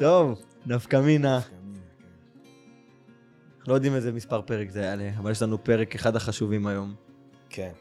[0.00, 1.40] טוב, נפקא מינה.
[1.40, 1.56] כן.
[3.66, 6.94] לא יודעים איזה מספר פרק זה יעלה, אבל יש לנו פרק אחד החשובים היום.
[7.50, 7.72] כן.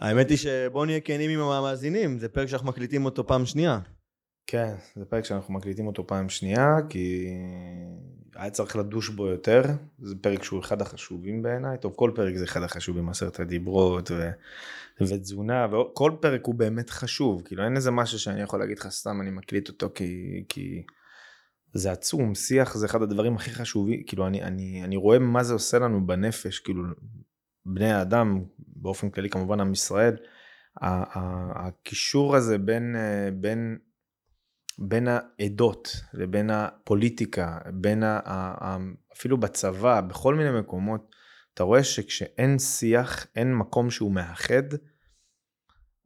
[0.00, 3.78] האמת היא שבואו נהיה כנים עם המאזינים, זה פרק שאנחנו מקליטים אותו פעם שנייה.
[4.46, 7.26] כן, זה פרק שאנחנו מקליטים אותו פעם שנייה, כי
[8.34, 9.62] היה צריך לדוש בו יותר.
[9.98, 11.78] זה פרק שהוא אחד החשובים בעיניי.
[11.78, 14.30] טוב, כל פרק זה אחד החשובים, עשרת הדיברות ו...
[15.00, 17.42] ותזונה, וכל פרק הוא באמת חשוב.
[17.44, 20.44] כאילו אין איזה משהו שאני יכול להגיד לך סתם, אני מקליט אותו כי...
[20.48, 20.82] כי...
[21.74, 25.52] זה עצום, שיח זה אחד הדברים הכי חשובים, כאילו אני, אני, אני רואה מה זה
[25.52, 26.82] עושה לנו בנפש, כאילו
[27.66, 30.16] בני האדם, באופן כללי כמובן עם ישראל,
[31.54, 33.78] הקישור הזה בין, אה, בין,
[34.78, 38.76] בין העדות לבין הפוליטיקה, בין ה,
[39.12, 41.14] אפילו בצבא, בכל מיני מקומות,
[41.54, 44.74] אתה רואה שכשאין שיח, אין מקום שהוא מאחד,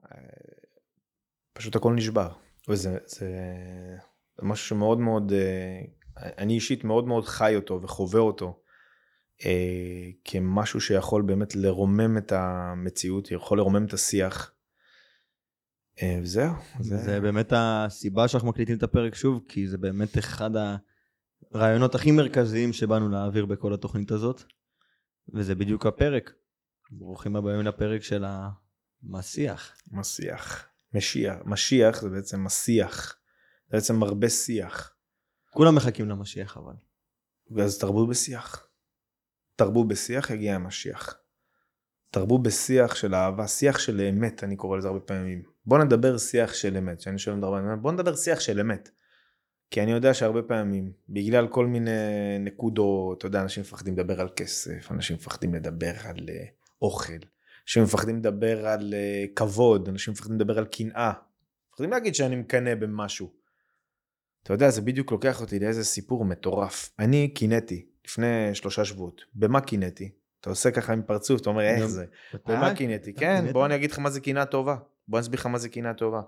[0.04, 0.18] אה,
[1.52, 2.32] פשוט הכל נשבר.
[2.68, 3.32] וזה זה, זה
[4.42, 5.80] משהו שמאוד מאוד, אה,
[6.38, 8.62] אני אישית מאוד מאוד חי אותו וחווה אותו.
[9.44, 14.52] אה, כמשהו שיכול באמת לרומם את המציאות, יכול לרומם את השיח.
[16.02, 16.52] אה, וזהו.
[16.80, 16.96] זה...
[16.96, 20.50] זה באמת הסיבה שאנחנו מקליטים את הפרק שוב, כי זה באמת אחד
[21.52, 24.42] הרעיונות הכי מרכזיים שבאנו להעביר בכל התוכנית הזאת,
[25.34, 26.32] וזה בדיוק הפרק.
[26.90, 28.24] ברוכים הבאים לפרק של
[29.04, 29.76] המסיח.
[29.92, 30.68] מסיח.
[30.94, 31.36] משיח.
[31.44, 33.16] משיח זה בעצם מסיח.
[33.70, 34.94] זה בעצם מרבה שיח.
[35.50, 36.74] כולם מחכים למשיח אבל.
[37.50, 38.68] ואז תרבו בשיח.
[39.56, 41.18] תרבו בשיח יגיע המשיח.
[42.16, 45.42] תרבו בשיח של אהבה, שיח של אמת אני קורא לזה הרבה פעמים.
[45.66, 48.90] בוא נדבר שיח של אמת, שאני שואל הרבה פעמים, בוא נדבר שיח של אמת.
[49.70, 51.90] כי אני יודע שהרבה פעמים, בגלל כל מיני
[52.40, 56.32] נקודות, אתה יודע, אנשים מפחדים לדבר על כסף, אנשים מפחדים לדבר על uh,
[56.82, 57.12] אוכל,
[57.64, 61.12] אנשים מפחדים לדבר על uh, כבוד, אנשים מפחדים לדבר על קנאה.
[61.70, 63.32] מפחדים להגיד שאני מקנא במשהו.
[64.42, 66.90] אתה יודע, זה בדיוק לוקח אותי לאיזה סיפור מטורף.
[66.98, 69.22] אני קינאתי לפני שלושה שבועות.
[69.34, 70.10] במה קינאתי?
[70.46, 72.04] אתה עושה ככה עם פרצוף, אתה אומר איך זה?
[72.46, 73.12] במה קינאתי?
[73.12, 74.76] כן, בוא אני אגיד לך מה זה קנאה טובה.
[75.08, 76.20] בוא אני אסביר לך מה זה קנאה טובה.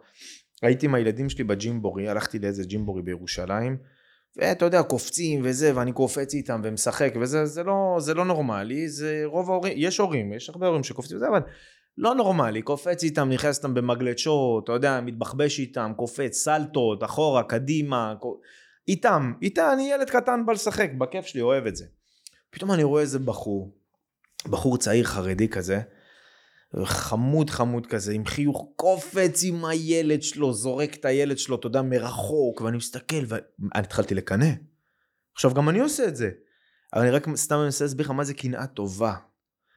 [0.62, 3.76] הייתי עם הילדים שלי בג'ימבורי, הלכתי לאיזה ג'ימבורי בירושלים,
[4.36, 9.22] ואתה יודע, קופצים וזה, ואני קופץ איתם ומשחק, וזה זה לא, זה לא נורמלי, זה
[9.24, 11.40] רוב ההורים, יש הורים, יש הרבה הורים שקופצים וזה, אבל
[11.98, 18.14] לא נורמלי, קופץ איתם, נכנס איתם במגלצ'ות, אתה יודע, מתבחבש איתם, קופץ, סלטות, אחורה, קדימה,
[18.88, 21.84] איתם, איתם, אני ילד קטן בא לשחק, בכיף שלי, אוהב את זה.
[22.50, 23.77] פתאום אני רואה איזה בחור,
[24.46, 25.80] בחור צעיר חרדי כזה,
[26.84, 31.82] חמוד חמוד כזה, עם חיוך קופץ עם הילד שלו, זורק את הילד שלו, אתה יודע,
[31.82, 33.42] מרחוק, ואני מסתכל, ואני
[33.74, 34.50] התחלתי לקנא.
[35.34, 36.30] עכשיו, גם אני עושה את זה.
[36.94, 39.14] אבל אני רק סתם מנסה להסביר לך מה זה קנאה טובה.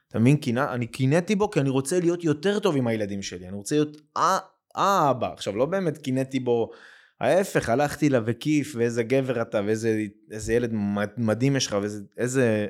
[0.08, 0.36] אתה מבין?
[0.36, 3.74] קנאה, אני קינאתי בו כי אני רוצה להיות יותר טוב עם הילדים שלי, אני רוצה
[3.74, 3.96] להיות
[4.74, 5.32] האבא.
[5.32, 6.70] עכשיו, לא באמת קינאתי בו,
[7.20, 10.70] ההפך, הלכתי לה וכיף, ואיזה גבר אתה, ואיזה ילד
[11.16, 12.66] מדהים יש לך, ואיזה...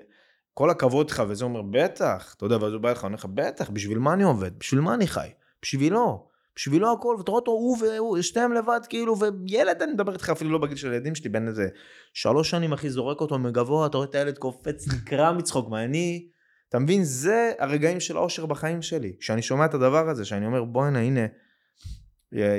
[0.54, 3.70] כל הכבוד לך, וזה אומר, בטח, אתה יודע, ואז הוא בא לך, אומר לך, בטח,
[3.70, 4.58] בשביל מה אני עובד?
[4.58, 5.28] בשביל מה אני חי?
[5.62, 6.32] בשבילו.
[6.56, 10.50] בשבילו הכל, ואתה רואה אותו, הוא והוא, שתיהם לבד, כאילו, וילד, אני מדבר איתך אפילו
[10.50, 11.68] לא בגיל של הילדים שלי, בין איזה
[12.14, 16.28] שלוש שנים, אחי, זורק אותו מגבוה, אתה רואה את הילד קופץ, נקרע מצחוק, ואני,
[16.68, 19.16] אתה מבין, זה הרגעים של האושר בחיים שלי.
[19.20, 21.26] כשאני שומע את הדבר הזה, שאני אומר, בואנה, הנה,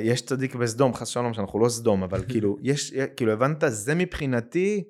[0.04, 4.84] יש צדיק בסדום, חס שלום, שאנחנו לא סדום, אבל כאילו, יש, כאילו, הבנת, זה מבחינתי,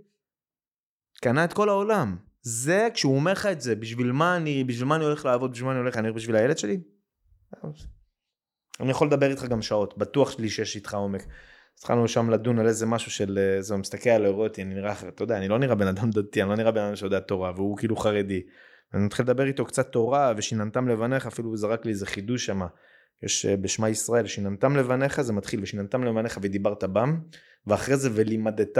[1.21, 2.17] קנה את כל העולם.
[2.43, 5.65] זה, כשהוא אומר לך את זה, בשביל מה אני, בשביל מה אני הולך לעבוד, בשביל
[5.65, 6.81] מה אני הולך, אני הולך בשביל הילד שלי?
[8.79, 11.23] אני יכול לדבר איתך גם שעות, בטוח שלי שיש איתך עומק.
[11.79, 15.37] התחלנו שם לדון על איזה משהו של, זה מסתכל על אותי, אני נראה, אתה יודע,
[15.37, 17.95] אני לא נראה בן אדם דתי, אני לא נראה בן אדם שיודע תורה, והוא כאילו
[17.95, 18.41] חרדי.
[18.93, 22.61] אני מתחיל לדבר איתו קצת תורה, ושיננתם לבניך, אפילו הוא זרק לי איזה חידוש שם,
[23.23, 27.19] יש בשמע ישראל, שיננתם לבניך, זה מתחיל, ושיננתם לבניך ודיברת בם,
[27.67, 28.77] ואחרי זה ולימדת.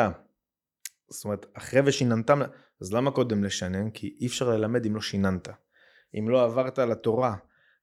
[1.09, 2.41] זאת אומרת, אחרי ושיננתם,
[2.81, 3.90] אז למה קודם לשנן?
[3.90, 5.50] כי אי אפשר ללמד אם לא שיננת.
[6.19, 7.36] אם לא עברת על התורה,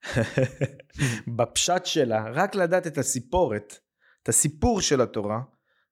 [1.37, 3.79] בפשט שלה, רק לדעת את הסיפורת,
[4.23, 5.41] את הסיפור של התורה,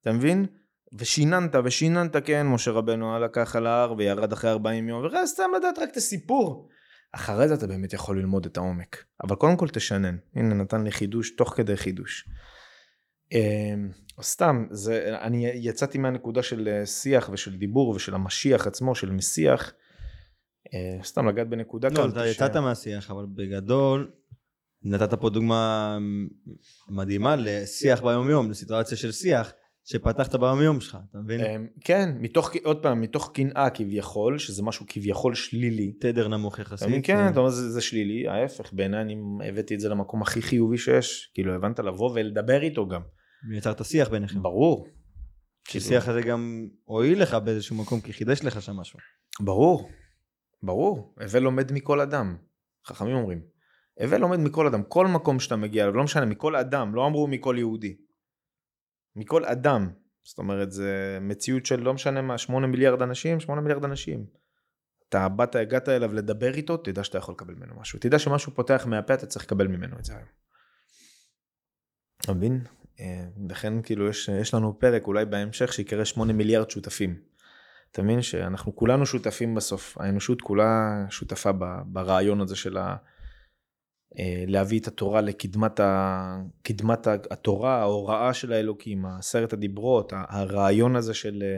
[0.02, 0.46] אתה מבין?
[0.94, 5.80] ושיננת ושיננת, כן, משה רבנו לקח על ההר וירד אחרי 40 יום, ורק סתם לדעת
[5.80, 6.70] רק את הסיפור.
[7.12, 9.04] אחרי זה אתה באמת יכול ללמוד את העומק.
[9.24, 10.18] אבל קודם כל תשנן.
[10.36, 12.30] הנה נתן לי חידוש תוך כדי חידוש.
[13.32, 13.90] אמ,
[14.22, 19.74] סתם, זה, אני יצאתי מהנקודה של אה, שיח ושל דיבור ושל המשיח עצמו, של משיח,
[20.74, 22.06] אה, סתם לגעת בנקודה כזאת.
[22.06, 24.12] לא, אתה יצאת מהשיח, אבל בגדול,
[24.84, 25.98] נתת פה דוגמה
[26.90, 29.54] מדהימה לשיח ביום יום, לסיטואציה של שיח.
[29.84, 31.42] שפתחת ביום יום שלך, אתה מבין?
[31.42, 35.92] אמ, כן, מתוך, עוד פעם, מתוך קנאה כביכול, שזה משהו כביכול שלילי.
[35.92, 36.88] תדר נמוך יחסית.
[36.90, 39.16] כן, כן, אתה אומר זה, זה שלילי, ההפך, בעיניי אני
[39.50, 43.02] הבאתי את זה למקום הכי חיובי שיש, כאילו הבנת לבוא ולדבר איתו גם.
[43.50, 44.44] ויצרת שיח ביניכם.
[44.44, 44.88] ברור.
[45.68, 49.00] שהשיח הזה גם הועיל לך באיזשהו מקום, כי חידש לך שם משהו.
[49.40, 49.90] ברור,
[50.64, 51.16] ברור.
[51.22, 52.38] הווה לומד מכל אדם.
[52.88, 53.42] חכמים אומרים.
[54.02, 54.84] הווה לומד מכל אדם.
[54.84, 57.98] כל מקום שאתה מגיע אליו, לא משנה, מכל אדם, לא אמרו מכל יהודי.
[59.16, 59.90] מכל אדם.
[60.24, 64.26] זאת אומרת, זה מציאות של לא משנה מה, שמונה מיליארד אנשים, שמונה מיליארד אנשים.
[65.10, 68.00] אתה באת, הגעת אליו לדבר איתו, תדע שאתה יכול לקבל ממנו משהו.
[68.00, 70.28] תדע שמשהו פותח מהפה, אתה צריך לקבל ממנו את זה היום.
[72.22, 72.64] אתה מבין?
[73.00, 77.16] אה, לכן כאילו יש, יש לנו פרק אולי בהמשך שיקרא שמונה מיליארד שותפים.
[77.92, 81.50] אתה מבין שאנחנו כולנו שותפים בסוף, האנושות כולה שותפה
[81.86, 82.96] ברעיון הזה של ה...
[84.20, 86.42] אה, להביא את התורה לקדמת ה...
[86.64, 91.58] קדמת התורה, ההוראה של האלוקים, עשרת הדיברות, הרעיון הזה של אה,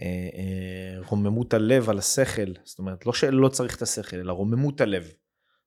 [0.00, 4.80] אה, אה, רוממות הלב על השכל, זאת אומרת לא שלא צריך את השכל, אלא רוממות
[4.80, 5.12] הלב.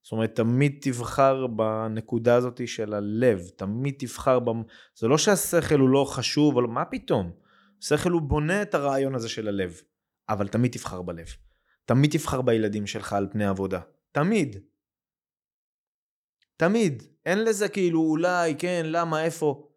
[0.03, 4.49] זאת אומרת, תמיד תבחר בנקודה הזאת של הלב, תמיד תבחר, ב...
[4.95, 7.31] זה לא שהשכל הוא לא חשוב, אבל מה פתאום?
[7.81, 9.81] השכל הוא בונה את הרעיון הזה של הלב,
[10.29, 11.27] אבל תמיד תבחר בלב.
[11.85, 13.79] תמיד תבחר בילדים שלך על פני עבודה.
[14.11, 14.57] תמיד.
[16.57, 17.03] תמיד.
[17.25, 19.67] אין לזה כאילו אולי, כן, למה, איפה.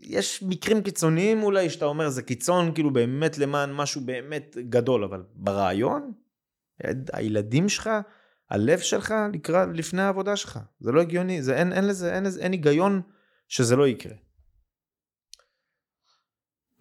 [0.00, 5.22] יש מקרים קיצוניים אולי שאתה אומר זה קיצון כאילו באמת למען משהו באמת גדול, אבל
[5.34, 6.12] ברעיון,
[7.12, 7.90] הילדים שלך,
[8.50, 10.58] הלב שלך לקראת, לפני העבודה שלך.
[10.80, 13.02] זה לא הגיוני, זה אין, אין לזה, אין, אין היגיון
[13.48, 14.14] שזה לא יקרה.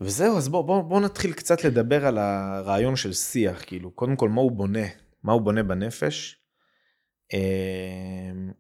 [0.01, 4.29] וזהו, אז בואו בוא, בוא נתחיל קצת לדבר על הרעיון של שיח, כאילו, קודם כל
[4.29, 4.87] מה הוא בונה,
[5.23, 6.35] מה הוא בונה בנפש.
[7.33, 8.51] אמ,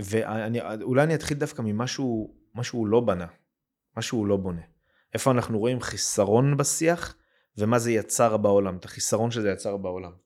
[0.00, 3.26] ואולי אני אתחיל דווקא ממשהו משהו לא בנה,
[3.96, 4.62] משהו הוא לא בונה.
[5.14, 7.16] איפה אנחנו רואים חיסרון בשיח
[7.58, 10.25] ומה זה יצר בעולם, את החיסרון שזה יצר בעולם.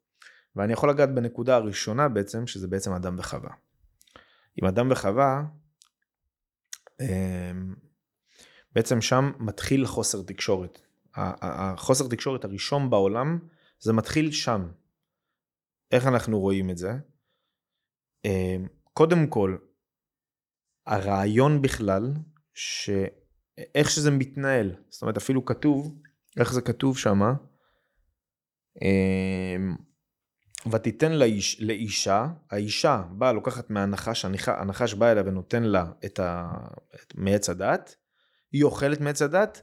[0.57, 3.51] ואני יכול לגעת בנקודה הראשונה בעצם, שזה בעצם אדם וחווה.
[4.57, 5.43] עם אדם וחווה,
[7.01, 7.75] אמ,
[8.73, 10.81] בעצם שם מתחיל חוסר תקשורת.
[11.15, 13.39] החוסר תקשורת הראשון בעולם,
[13.81, 14.69] זה מתחיל שם.
[15.93, 16.93] איך אנחנו רואים את זה?
[18.25, 19.57] אמ, קודם כל,
[20.87, 22.13] הרעיון בכלל,
[22.55, 25.99] שאיך שזה מתנהל, זאת אומרת אפילו כתוב,
[26.39, 27.33] איך זה כתוב שמה,
[28.83, 29.77] אמ,
[30.73, 36.51] ותיתן לאיש, לאישה, האישה באה לוקחת מהנחש, הנחש בא אליה ונותן לה את ה...
[36.95, 37.97] את מעץ הדת,
[38.53, 39.63] היא אוכלת מעץ הדת,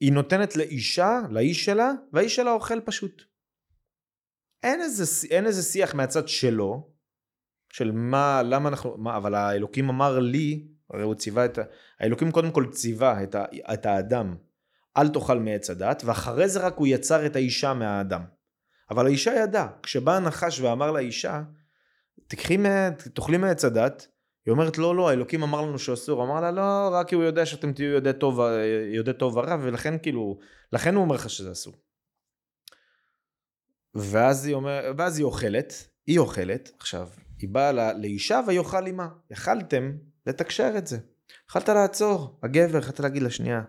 [0.00, 3.22] היא נותנת לאישה, לאיש שלה, והאיש שלה אוכל פשוט.
[4.62, 6.90] אין איזה, אין איזה שיח מהצד שלו,
[7.72, 11.58] של מה, למה אנחנו, מה, אבל האלוקים אמר לי, הרי הוא ציווה את.
[12.00, 14.36] האלוקים קודם כל ציווה את, ה, את האדם,
[14.96, 18.35] אל תאכל מעץ הדת, ואחרי זה רק הוא יצר את האישה מהאדם.
[18.90, 21.42] אבל האישה ידעה, כשבא הנחש ואמר לאישה,
[22.26, 22.58] תקחי,
[23.14, 24.06] תאכלי מעץ הדת,
[24.46, 26.24] היא אומרת לא לא האלוקים אמר לנו שאסור.
[26.24, 28.40] אמר לה לא רק כי הוא יודע שאתם תהיו יודעי טוב,
[28.94, 30.38] יודע טוב ורע ולכן כאילו
[30.72, 31.74] לכן הוא אומר לך שזה אסור.
[33.94, 39.08] ואז היא אומר ואז היא אוכלת היא אוכלת עכשיו היא באה לה, לאישה ויאכל עימה.
[39.30, 39.92] יכלתם
[40.26, 40.98] לתקשר את זה.
[41.50, 43.62] יכלת לעצור הגבר יכלת להגיד לה שנייה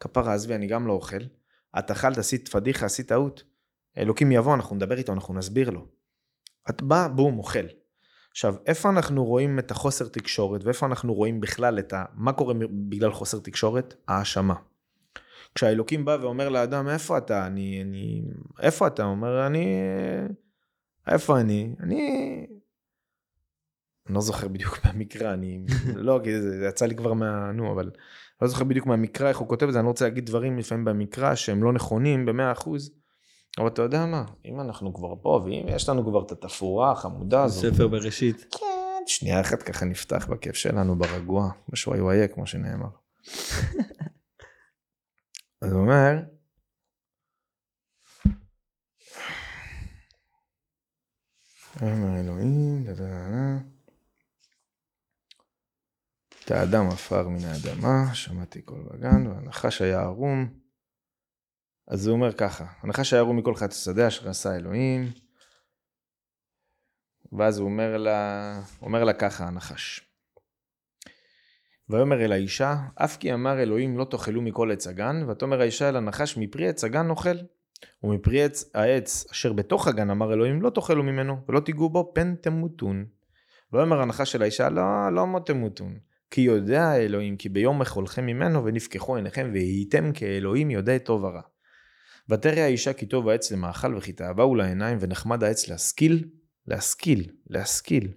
[0.00, 1.22] כפרה עזבי אני גם לא אוכל.
[1.78, 3.42] את אכלת עשית פדיחה עשית טעות
[3.98, 5.86] אלוקים יבוא אנחנו נדבר איתו אנחנו נסביר לו.
[6.70, 7.66] את באה בום אוכל
[8.30, 12.04] עכשיו, איפה אנחנו רואים את החוסר תקשורת, ואיפה אנחנו רואים בכלל את ה...
[12.14, 12.54] מה קורה
[12.88, 13.94] בגלל חוסר תקשורת?
[14.08, 14.54] האשמה.
[15.54, 17.46] כשהאלוקים בא ואומר לאדם, איפה אתה?
[17.46, 17.82] אני...
[17.82, 18.22] אני...
[18.60, 19.02] איפה אתה?
[19.02, 19.80] הוא אומר, אני...
[21.06, 21.74] איפה אני?
[21.80, 22.46] אני...
[24.06, 25.64] אני לא זוכר בדיוק מהמקרא, אני...
[25.94, 27.52] לא, כי זה, זה יצא לי כבר מה...
[27.52, 27.90] נו, אבל...
[28.42, 30.84] לא זוכר בדיוק מהמקרא, איך הוא כותב את זה, אני לא רוצה להגיד דברים לפעמים
[30.84, 32.90] במקרא שהם לא נכונים במאה אחוז.
[33.58, 37.44] אבל אתה יודע מה, אם אנחנו כבר פה, ואם יש לנו כבר את התפאורה החמודה
[37.44, 37.74] הזאת.
[37.74, 38.46] ספר בראשית.
[38.50, 42.88] כן, שנייה אחת ככה נפתח בכיף שלנו, ברגוע, בשוואי וואי, כמו שנאמר.
[45.62, 46.14] אז הוא אומר,
[51.82, 52.84] אומר אלוהים,
[56.44, 60.67] את האדם עפר מן האדמה, שמעתי כל בגן, והנחש היה ערום.
[61.88, 65.10] אז הוא אומר ככה, הנחש היה מכל חיית השדה אשר עשה אלוהים.
[67.32, 70.00] ואז הוא אומר לה, אומר לה ככה הנחש.
[71.88, 75.96] ויאמר אל האישה, אף כי אמר אלוהים לא תאכלו מכל עץ הגן, ותאמר האישה אל
[75.96, 77.36] הנחש מפרי עץ הגן נאכל.
[78.02, 82.34] ומפרי עץ העץ אשר בתוך הגן אמר אלוהים לא תאכלו ממנו, ולא תיגעו בו פן
[82.34, 83.06] תמותון.
[83.72, 85.98] ויאמר הנחש של האישה לא, לא מות תמותון.
[86.30, 91.40] כי יודע האלוהים כי ביום אכולכם ממנו ונפקחו עיניכם והייתם כאלוהים יודע טוב ורע.
[92.30, 96.24] ותרא האישה כי טוב העץ למאכל וכי תאווה הוא לעיניים ונחמד העץ להשכיל,
[96.66, 98.08] להשכיל, להשכיל.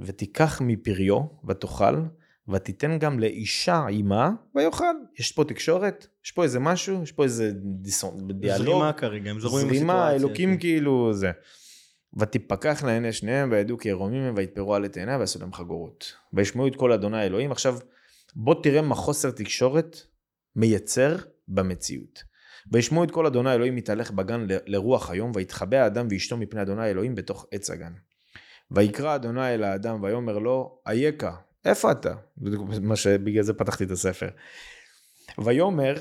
[0.00, 2.02] ותיקח מפריו ותאכל
[2.48, 4.94] ותיתן גם לאישה עימה ויאכל.
[5.18, 6.06] יש פה תקשורת?
[6.24, 7.02] יש פה איזה משהו?
[7.02, 8.66] יש פה איזה דיסון, דיאלוג?
[8.66, 10.60] זרימה כרגע, הם זרימה, בסיטואציה, אלוקים כן.
[10.60, 11.30] כאילו זה.
[12.18, 16.12] ותפקח לעיני שניהם וידעו כי ערומים הם ויתפרו על עיני ועשו להם חגורות.
[16.32, 17.52] וישמעו את כל אדוני אלוהים.
[17.52, 17.78] עכשיו
[18.34, 19.96] בוא תראה מה חוסר תקשורת
[20.56, 21.16] מייצר
[21.48, 22.27] במציאות.
[22.72, 27.14] וישמעו את כל אדוני אלוהים מתהלך בגן לרוח היום ויתחבא האדם ואשתו מפני אדוני אלוהים
[27.14, 27.92] בתוך עץ הגן.
[28.70, 32.14] ויקרא אדוני אל האדם ויאמר לו אייכה איפה אתה?
[32.82, 34.28] מה שבגלל זה פתחתי את הספר.
[35.38, 35.94] ויאמר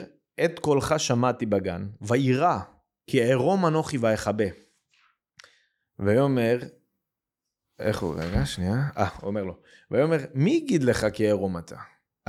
[0.45, 2.59] את קולך שמעתי בגן וירא
[3.07, 4.45] כי אערום אנוכי ואכבה.
[5.99, 6.59] ויאמר
[7.79, 9.57] איך הוא רגע שנייה אה אומר לו
[9.91, 11.77] ויאמר מי יגיד לך כי אערום אתה?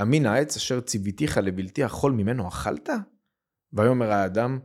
[0.01, 2.89] אמין העץ אשר ציוויתיך לבלתי אכול ממנו אכלת?
[3.73, 4.59] ויאמר האדם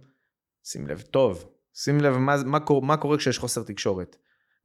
[0.64, 4.16] שים לב טוב שים לב מה, מה, קור, מה קורה כשיש חוסר תקשורת.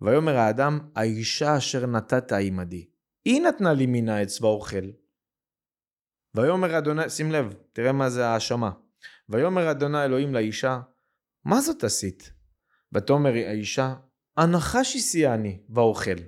[0.01, 2.89] ויאמר האדם האישה אשר נתת עמדי
[3.25, 4.91] היא נתנה לי מן העץ ואוכל.
[6.36, 8.72] ויאמר אדוני שים לב תראה מה זה האשמה.
[9.29, 10.81] ויאמר אדוני אלוהים לאישה
[11.46, 12.31] מה זאת עשית?
[12.93, 13.96] ותאמר האישה
[14.38, 16.19] הנחש הסיעני ואוכל.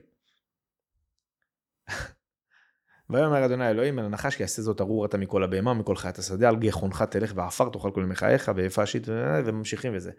[3.11, 6.49] ויאמר אדוני אלוהים אל הנחש כי יעשה זאת ארור אתה מכל הבהמה ומכל חיית השדה
[6.49, 9.03] על גחונך תלך ועפר תאכל כל ימי חייך ויפה השיט
[9.45, 10.11] וממשיכים וזה.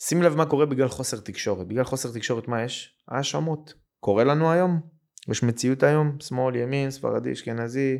[0.00, 2.98] שים לב מה קורה בגלל חוסר תקשורת בגלל חוסר תקשורת מה יש?
[3.08, 3.74] האשמות.
[4.00, 4.80] קורה לנו היום?
[5.28, 6.16] יש מציאות היום?
[6.20, 7.98] שמאל ימין ספרדי אשכנזי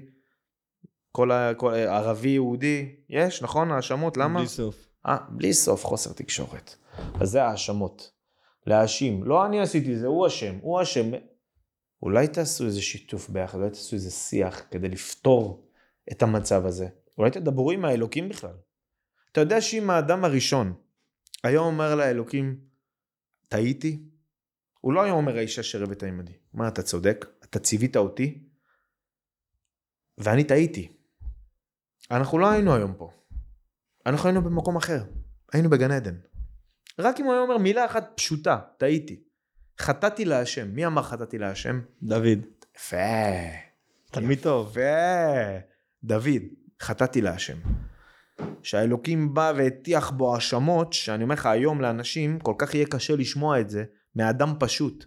[1.13, 1.55] כל, ה...
[1.55, 4.39] כל ערבי יהודי יש נכון האשמות למה?
[4.39, 4.77] בלי סוף.
[5.07, 6.75] אה, בלי סוף חוסר תקשורת.
[7.21, 8.11] אז זה האשמות.
[8.67, 9.25] להאשים.
[9.25, 11.11] לא אני עשיתי זה, הוא אשם, הוא אשם.
[12.03, 15.69] אולי תעשו איזה שיתוף ביחד, אולי תעשו איזה שיח כדי לפתור
[16.13, 16.89] את המצב הזה.
[17.19, 18.55] אולי תדברו עם האלוקים בכלל.
[19.33, 20.75] אתה יודע שאם האדם הראשון
[21.45, 22.61] היה אומר לאלוקים,
[23.49, 24.03] טעיתי?
[24.81, 26.33] הוא לא היה אומר האישה שרבת עמדי.
[26.33, 28.49] הוא אומר, אתה צודק, אתה ציווית אותי,
[30.19, 30.93] ואני טעיתי.
[32.11, 33.11] אנחנו לא היינו היום פה.
[34.07, 35.05] אנחנו היינו במקום אחר.
[35.53, 36.19] היינו בגן עדן.
[36.99, 39.23] רק אם הוא היה אומר מילה אחת פשוטה, טעיתי.
[39.79, 40.69] חטאתי להשם.
[40.69, 41.81] מי אמר חטאתי להשם?
[42.03, 42.39] דוד.
[42.77, 42.97] יפה.
[44.11, 44.71] תלמיד טוב.
[44.71, 45.59] יפה.
[46.05, 46.43] דוד,
[46.81, 47.57] חטאתי להשם.
[48.63, 53.61] שהאלוקים בא והטיח בו האשמות, שאני אומר לך היום לאנשים, כל כך יהיה קשה לשמוע
[53.61, 53.85] את זה,
[54.17, 55.05] מאדם פשוט.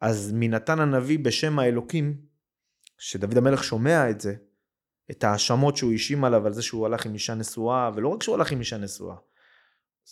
[0.00, 2.16] אז מנתן הנביא בשם האלוקים,
[2.98, 4.34] שדוד המלך שומע את זה,
[5.10, 8.34] את ההאשמות שהוא האשים עליו על זה שהוא הלך עם אישה נשואה, ולא רק שהוא
[8.34, 9.16] הלך עם אישה נשואה.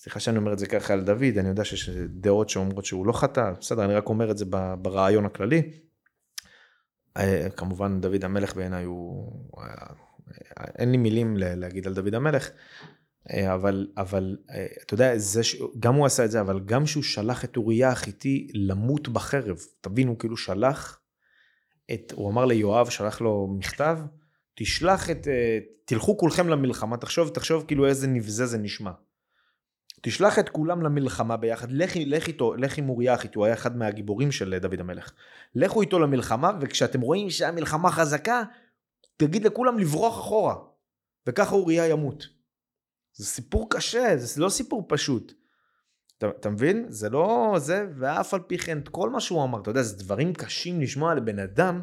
[0.00, 3.12] סליחה שאני אומר את זה ככה על דוד, אני יודע שיש דעות שאומרות שהוא לא
[3.12, 4.45] חטא, בסדר, אני רק אומר את זה
[4.83, 5.73] ברעיון הכללי.
[7.17, 9.87] אה, כמובן דוד המלך בעיניי הוא, היה-
[10.78, 12.50] אין לי מילים להגיד על דוד המלך,
[13.31, 15.57] אה, אבל, אבל אה, אתה יודע, זה ש...
[15.78, 20.09] גם הוא עשה את זה, אבל גם שהוא שלח את אוריה החיתי למות בחרב, תבין,
[20.09, 21.00] הוא כאילו שלח
[21.93, 23.99] את, הוא אמר ליואב, שלח לו מכתב,
[24.55, 28.90] תשלח את, אה, תלכו כולכם למלחמה, תחשוב, תחשוב כאילו איזה נבזה זה נשמע.
[30.00, 33.76] תשלח את כולם למלחמה ביחד, לך, לך איתו, לך עם אוריה החיתי, הוא היה אחד
[33.76, 35.12] מהגיבורים של דוד המלך.
[35.55, 38.43] לכו איתו למלחמה, וכשאתם רואים שהמלחמה חזקה,
[39.17, 40.55] תגיד לכולם לברוח אחורה,
[41.26, 42.25] וככה אוריה ימות.
[43.12, 45.33] זה סיפור קשה, זה לא סיפור פשוט.
[46.19, 46.87] אתה, אתה מבין?
[46.88, 50.35] זה לא זה, ואף על פי כן, כל מה שהוא אמר, אתה יודע, זה דברים
[50.35, 51.83] קשים לשמוע לבן אדם,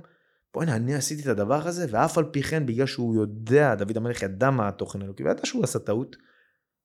[0.53, 4.23] בוא'נה, אני עשיתי את הדבר הזה, ואף על פי כן, בגלל שהוא יודע, דוד המלך
[4.23, 6.15] ידע מה התוכן האלוקי, וידע שהוא עשה טעות,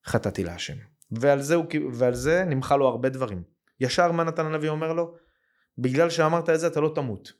[0.05, 0.90] חטאתי להשם.
[1.11, 3.43] ועל זה, הוא, ועל זה נמחה לו הרבה דברים.
[3.79, 5.13] ישר מה נתן הנביא אומר לו?
[5.77, 7.33] בגלל שאמרת את זה אתה לא תמות.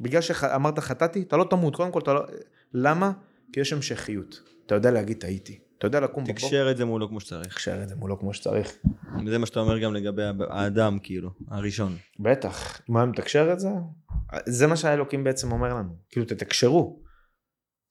[0.00, 1.76] בגלל שאמרת חטאתי, אתה לא תמות.
[1.76, 2.22] קודם כל, אתה לא...
[2.74, 3.12] למה?
[3.52, 4.40] כי יש המשכיות.
[4.66, 5.58] אתה יודע להגיד טעיתי.
[5.78, 6.40] אתה יודע לקום בבוקר.
[6.40, 7.54] תקשר את זה מולו כמו שצריך.
[7.54, 8.72] תקשר את זה מולו כמו שצריך.
[9.26, 11.96] זה מה שאתה אומר גם לגבי האדם, כאילו, הראשון.
[12.20, 12.80] בטח.
[12.88, 13.68] מה, מתקשר את זה?
[14.46, 15.96] זה מה שהאלוקים בעצם אומר לנו.
[16.10, 17.02] כאילו, תתקשרו.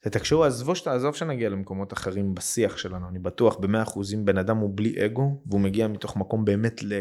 [0.02, 3.10] תתקשרו, עזבו שאתה, עזוב שנגיע למקומות אחרים בשיח שלנו.
[3.10, 7.00] אני בטוח במאה אחוזים בן אדם הוא בלי אגו, והוא מגיע מתוך מקום באמת ל...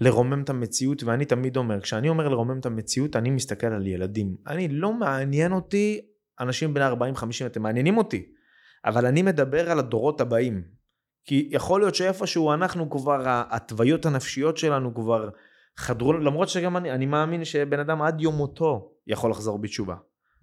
[0.00, 4.36] לרומם את המציאות, ואני תמיד אומר, כשאני אומר לרומם את המציאות, אני מסתכל על ילדים.
[4.46, 6.00] אני, לא מעניין אותי
[6.40, 6.92] אנשים בני 40-50,
[7.46, 8.32] אתם מעניינים אותי,
[8.84, 10.62] אבל אני מדבר על הדורות הבאים.
[11.24, 15.28] כי יכול להיות שאיפשהו אנחנו כבר, ההתוויות הנפשיות שלנו כבר
[15.76, 19.94] חדרו, למרות שגם אני, אני מאמין שבן אדם עד יום מותו יכול לחזור בתשובה.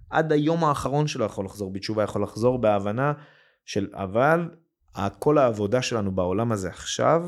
[0.09, 3.13] עד היום האחרון שלו יכול לחזור בתשובה, יכול לחזור בהבנה
[3.65, 4.49] של, אבל
[5.19, 7.21] כל העבודה שלנו בעולם הזה עכשיו,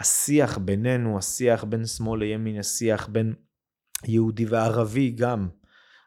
[0.00, 3.34] השיח בינינו, השיח בין שמאל לימין, השיח בין
[4.04, 5.48] יהודי וערבי גם,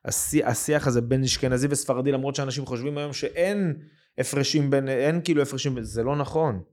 [0.06, 3.78] השיח, השיח הזה בין אשכנזי וספרדי, למרות שאנשים חושבים היום שאין
[4.18, 6.64] הפרשים בין, אין כאילו הפרשים, זה לא נכון.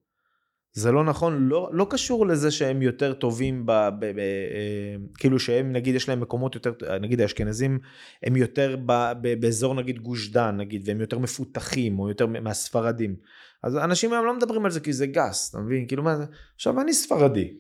[0.79, 5.39] זה לא נכון, לא, לא קשור לזה שהם יותר טובים, ב, ב, ב, אה, כאילו
[5.39, 7.79] שהם נגיד יש להם מקומות יותר, נגיד האשכנזים
[8.23, 8.93] הם יותר ב,
[9.23, 13.17] ב, באזור נגיד גוש דן נגיד, והם יותר מפותחים או יותר מהספרדים.
[13.63, 15.87] אז אנשים היום לא מדברים על זה כי זה גס, אתה מבין?
[15.87, 17.55] כאילו מה זה, עכשיו אני ספרדי,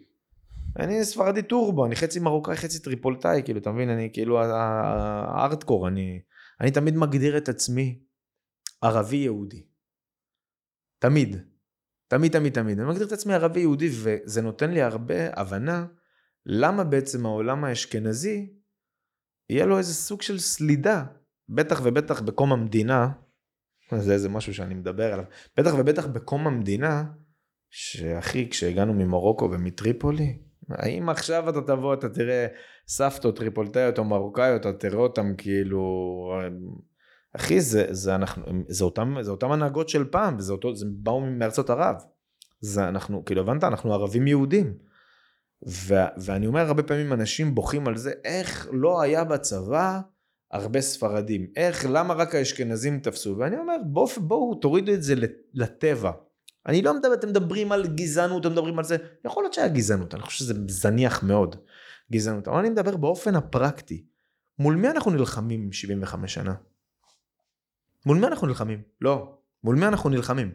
[0.78, 3.90] אני ספרדי טורבו, אני חצי מרוקאי, חצי טריפולטאי, כאילו, אתה מבין?
[3.90, 6.20] אני כאילו הארדקור, אני,
[6.60, 7.98] אני תמיד מגדיר את עצמי
[8.82, 9.62] ערבי יהודי.
[10.98, 11.36] תמיד.
[12.08, 12.80] תמיד, תמיד, תמיד.
[12.80, 15.86] אני מגדיר את עצמי ערבי יהודי, וזה נותן לי הרבה הבנה
[16.46, 18.52] למה בעצם העולם האשכנזי,
[19.50, 21.04] יהיה לו איזה סוג של סלידה.
[21.48, 23.08] בטח ובטח בקום המדינה,
[23.98, 25.24] זה איזה משהו שאני מדבר עליו,
[25.56, 27.04] בטח ובטח בקום המדינה,
[27.70, 30.38] שאחי, כשהגענו ממרוקו ומטריפולי,
[30.70, 32.46] האם עכשיו אתה תבוא, אתה תראה
[32.88, 35.82] סבתות טריפולטאיות או מרוקאיות, אתה תראה אותם כאילו...
[37.36, 41.20] אחי, זה, זה, אנחנו, זה, אותם, זה אותם הנהגות של פעם, זה, אותו, זה באו
[41.20, 41.96] מארצות ערב.
[42.60, 43.64] זה אנחנו, כאילו הבנת?
[43.64, 44.74] אנחנו ערבים יהודים.
[45.68, 50.00] ו, ואני אומר הרבה פעמים אנשים בוכים על זה, איך לא היה בצבא
[50.52, 51.46] הרבה ספרדים?
[51.56, 53.36] איך, למה רק האשכנזים תפסו?
[53.38, 55.14] ואני אומר, בואו בוא, תורידו את זה
[55.54, 56.10] לטבע.
[56.66, 60.14] אני לא מדבר, אתם מדברים על גזענות, אתם מדברים על זה, יכול להיות שהיה גזענות,
[60.14, 61.56] אני חושב שזה זניח מאוד,
[62.12, 64.04] גזענות, אבל אני מדבר באופן הפרקטי.
[64.58, 66.54] מול מי אנחנו נלחמים 75 שנה?
[68.06, 68.82] מול מי אנחנו נלחמים?
[69.00, 69.38] לא.
[69.64, 70.54] מול מי אנחנו נלחמים?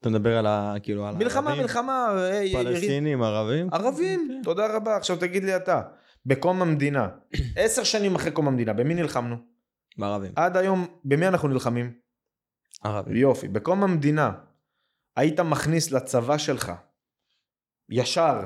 [0.00, 0.74] אתה מדבר על ה...
[0.82, 1.62] כאילו על מלחמה, הערבים?
[1.62, 2.08] מלחמה.
[2.18, 3.68] אה, פלסטינים, ערבים?
[3.72, 4.40] ערבים, כן.
[4.44, 4.96] תודה רבה.
[4.96, 5.82] עכשיו תגיד לי אתה,
[6.26, 7.08] בקום המדינה,
[7.56, 9.36] עשר שנים אחרי קום המדינה, במי נלחמנו?
[9.98, 10.32] בערבים.
[10.36, 11.92] עד היום, במי אנחנו נלחמים?
[12.84, 13.16] ערבים.
[13.16, 13.48] יופי.
[13.48, 14.32] בקום המדינה,
[15.16, 16.72] היית מכניס לצבא שלך,
[17.88, 18.40] ישר,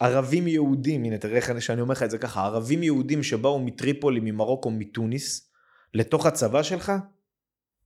[0.00, 4.20] ערבים יהודים, הנה תראה איך שאני אומר לך את זה ככה, ערבים יהודים שבאו מטריפולי,
[4.22, 5.47] ממרוקו, מתוניס,
[5.94, 6.92] לתוך הצבא שלך,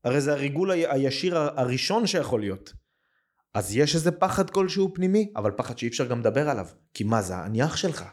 [0.05, 2.73] הרי זה הריגול הישיר הראשון שיכול להיות.
[3.55, 6.67] אז יש איזה פחד כלשהו פנימי, אבל פחד שאי אפשר גם לדבר עליו.
[6.95, 8.05] כי מה זה, אני אח שלך.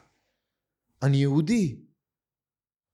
[1.03, 1.79] אני יהודי.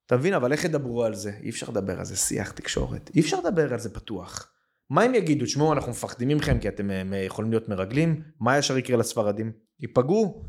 [0.06, 0.34] אתה מבין?
[0.34, 1.32] אבל איך ידברו על זה?
[1.42, 3.12] אי אפשר לדבר על זה, שיח, תקשורת.
[3.16, 4.52] אי אפשר לדבר על זה פתוח.
[4.90, 5.46] מה הם יגידו?
[5.46, 8.22] תשמעו, אנחנו מפחדים מכם כי אתם הם, יכולים להיות מרגלים?
[8.40, 9.52] מה ישר יקרה לספרדים?
[9.80, 10.44] ייפגעו.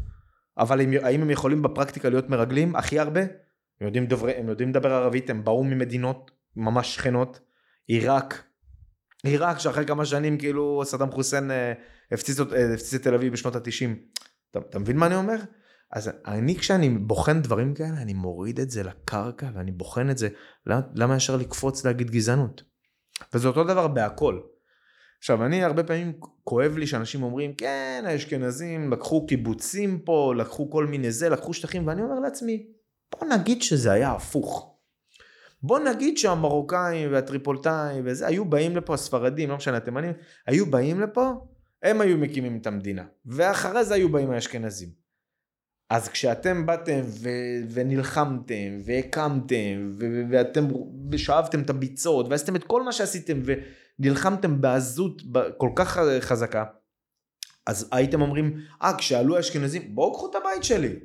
[0.59, 2.77] אבל הם, האם הם יכולים בפרקטיקה להיות מרגלים?
[2.77, 3.21] הכי הרבה?
[3.81, 7.41] הם יודעים, דוברי, הם יודעים לדבר ערבית, הם באו ממדינות ממש שכנות.
[7.87, 8.43] עיראק.
[9.25, 11.73] עיראק שאחרי כמה שנים כאילו סדאם חוסיין אה, אה,
[12.13, 13.99] הפציץ את תל אביב בשנות התשעים.
[14.51, 15.37] אתה, אתה מבין מה אני אומר?
[15.93, 20.29] אז אני כשאני בוחן דברים כאלה אני מוריד את זה לקרקע ואני בוחן את זה
[20.67, 22.63] למה, למה ישר לקפוץ להגיד גזענות.
[23.35, 24.41] וזה אותו דבר בהכל.
[25.19, 26.13] עכשיו אני הרבה פעמים
[26.45, 31.87] כואב לי שאנשים אומרים כן האשכנזים לקחו קיבוצים פה לקחו כל מיני זה לקחו שטחים
[31.87, 32.67] ואני אומר לעצמי
[33.13, 34.76] בוא נגיד שזה היה הפוך.
[35.63, 40.13] בוא נגיד שהמרוקאים והטריפולטאים וזה היו באים לפה הספרדים לא משנה התימנים
[40.47, 41.33] היו באים לפה
[41.83, 45.07] הם היו מקימים את המדינה ואחרי זה היו באים האשכנזים.
[45.91, 50.69] אז כשאתם באתם ו- ונלחמתם והקמתם ו- ואתם
[51.17, 53.41] שאבתם את הביצות ועשיתם את כל מה שעשיתם
[53.99, 55.23] ונלחמתם בעזות
[55.57, 56.65] כל כך חזקה
[57.67, 60.97] אז הייתם אומרים אה כשעלו האשכנזים בואו קחו את הבית שלי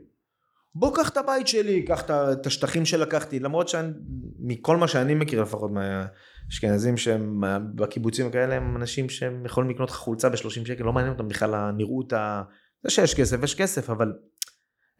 [0.75, 5.71] בוא קח את הבית שלי קח את השטחים שלקחתי למרות שמכל מה שאני מכיר לפחות
[5.71, 7.43] מהאשכנזים שהם
[7.75, 11.53] בקיבוצים כאלה הם אנשים שהם יכולים לקנות לך חולצה ב-30 שקל לא מעניין אותם בכלל
[11.53, 12.13] הנראות.
[12.83, 14.13] זה שיש כסף יש כסף אבל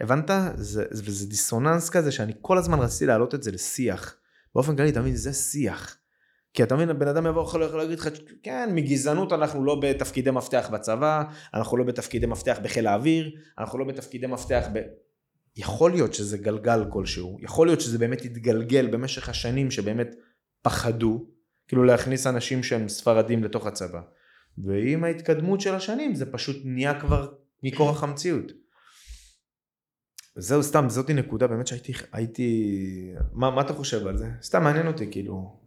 [0.01, 0.29] הבנת?
[0.55, 4.15] זה, זה, זה דיסוננס כזה שאני כל הזמן רציתי להעלות את זה לשיח.
[4.55, 5.15] באופן כללי, מבין?
[5.15, 5.97] זה שיח.
[6.53, 8.09] כי אתה מבין, הבן אדם יבוא יכול להגיד לך,
[8.43, 13.85] כן, מגזענות אנחנו לא בתפקידי מפתח בצבא, אנחנו לא בתפקידי מפתח בחיל האוויר, אנחנו לא
[13.85, 14.79] בתפקידי מפתח ב...
[15.55, 20.15] יכול להיות שזה גלגל כלשהו, יכול להיות שזה באמת יתגלגל במשך השנים שבאמת
[20.61, 21.27] פחדו,
[21.67, 24.01] כאילו להכניס אנשים שהם ספרדים לתוך הצבא.
[24.57, 27.33] ועם ההתקדמות של השנים זה פשוט נהיה כבר
[27.63, 28.51] מכורח המציאות.
[30.35, 34.87] זהו סתם זאתי נקודה באמת שהייתי הייתי מה, מה אתה חושב על זה סתם מעניין
[34.87, 35.59] אותי כאילו.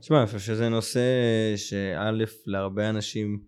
[0.00, 1.00] תשמע אני חושב שזה נושא
[1.56, 2.10] שא'
[2.46, 3.40] להרבה אנשים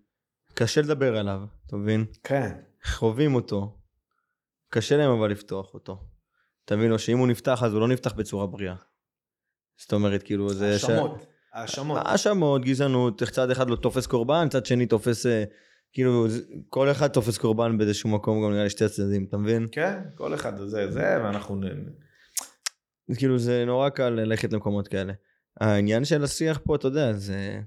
[0.55, 2.05] קשה לדבר עליו אתה מבין?
[2.25, 2.51] כן.
[2.85, 3.80] חווים אותו
[4.71, 6.05] קשה להם אבל לפתוח אותו.
[6.65, 8.75] תבין לו שאם הוא נפתח אז הוא לא נפתח בצורה בריאה.
[9.77, 10.73] זאת אומרת כאילו זה...
[10.73, 11.27] האשמות.
[11.53, 11.99] האשמות.
[12.05, 15.45] האשמות גזענות צד אחד לא תופס קורבן צד שני תופס אה,
[15.93, 16.27] כאילו
[16.69, 19.69] כל אחד תופס קורבן באיזשהו מקום גם נראה לי שתי הצדדים אתה מבין?
[19.73, 21.61] כן כל אחד זה זה ואנחנו
[23.17, 25.13] כאילו זה נורא קל ללכת למקומות כאלה.
[25.61, 27.61] העניין של השיח פה אתה יודע זה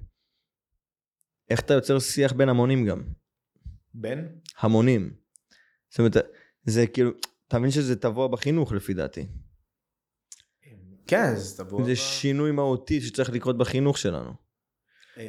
[1.50, 3.02] איך אתה יוצר שיח בין המונים גם.
[3.94, 4.38] בין?
[4.60, 5.14] המונים.
[5.88, 6.16] זאת אומרת
[6.64, 7.10] זה כאילו
[7.48, 9.26] אתה מבין שזה תבוא בחינוך לפי דעתי.
[11.06, 11.84] כן זה תבוא.
[11.84, 14.44] זה שינוי מהותי שצריך לקרות בחינוך שלנו.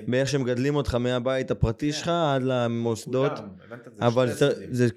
[0.07, 3.31] באיך שמגדלים אותך מהבית הפרטי שלך עד למוסדות,
[3.99, 4.31] אבל
[4.69, 4.87] זה,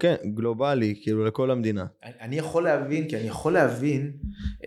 [0.00, 1.86] כן, גלובלי, כאילו לכל המדינה.
[2.20, 4.12] אני יכול להבין, כי אני יכול להבין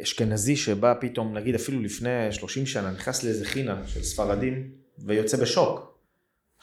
[0.01, 4.71] אשכנזי שבא פתאום, נגיד אפילו לפני 30 שנה, נכנס לאיזה חינה של ספרדים
[5.05, 5.94] ויוצא בשוק.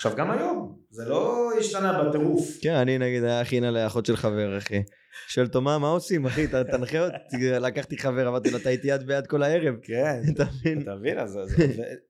[0.02, 2.58] עכשיו גם היום, זה לא השתנה בטירוף.
[2.62, 4.82] כן, אני נגיד היה חינה לאחות של חבר, אחי.
[5.28, 6.46] שואל אותו, מה, מה עושים, אחי?
[6.46, 9.74] תנחה אותי, לקחתי חבר, אמרתי לו, אתה איתי יד ביד כל הערב.
[9.82, 10.20] כן.
[10.34, 10.82] אתה מבין?
[10.82, 11.18] אתה מבין?
[11.18, 11.38] אז,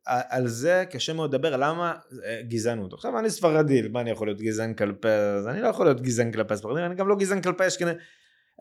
[0.06, 2.92] על זה קשה מאוד לדבר, למה אה, גזענות.
[2.92, 6.32] עכשיו אני ספרדי, מה אני יכול להיות גזען כלפי, אז אני לא יכול להיות גזען
[6.32, 7.94] כלפי הספרדים, אני גם לא גזען כלפי אשכנזי.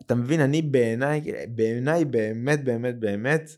[0.06, 3.50] אתה מבין, אני בעיניי, בעיניי באמת באמת באמת,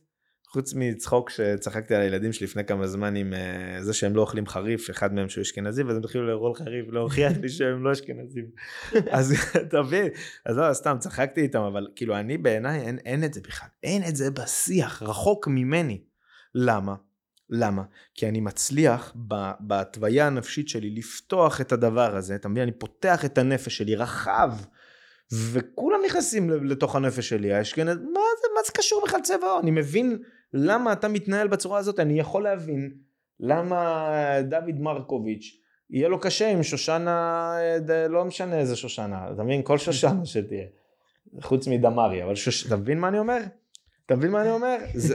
[0.54, 4.46] חוץ מצחוק שצחקתי על הילדים שלי לפני כמה זמן עם אה, זה שהם לא אוכלים
[4.46, 8.44] חריף, אחד מהם שהוא אשכנזי, ואז הם התחילו לאכול חריף, להוכיח לי שהם לא אשכנזים.
[9.18, 9.34] אז
[9.68, 10.08] אתה מבין,
[10.46, 14.02] אז לא, סתם צחקתי איתם, אבל כאילו אני בעיניי אין, אין את זה בכלל, אין
[14.08, 16.00] את זה בשיח, רחוק ממני.
[16.54, 16.94] למה?
[17.50, 17.82] למה?
[18.14, 19.14] כי אני מצליח
[19.60, 22.62] בהתוויה הנפשית שלי לפתוח את הדבר הזה, אתה מבין?
[22.62, 24.50] אני פותח את הנפש שלי רחב,
[25.32, 29.60] וכולם נכנסים לתוך הנפש שלי, האשכנז, מה זה, מה זה קשור בכלל צבע עור?
[29.60, 30.18] אני מבין
[30.56, 32.94] למה אתה מתנהל בצורה הזאת, אני יכול להבין
[33.40, 34.08] למה
[34.42, 37.50] דוד מרקוביץ' יהיה לו קשה עם שושנה,
[37.90, 39.62] אה, לא משנה איזה שושנה, אתה מבין?
[39.62, 40.66] כל שושנה שתהיה,
[41.42, 42.66] חוץ מדמרי, אבל שוש...
[42.66, 43.38] אתה מבין מה אני אומר?
[44.06, 44.76] אתה מבין מה אני אומר?
[44.94, 45.14] זה...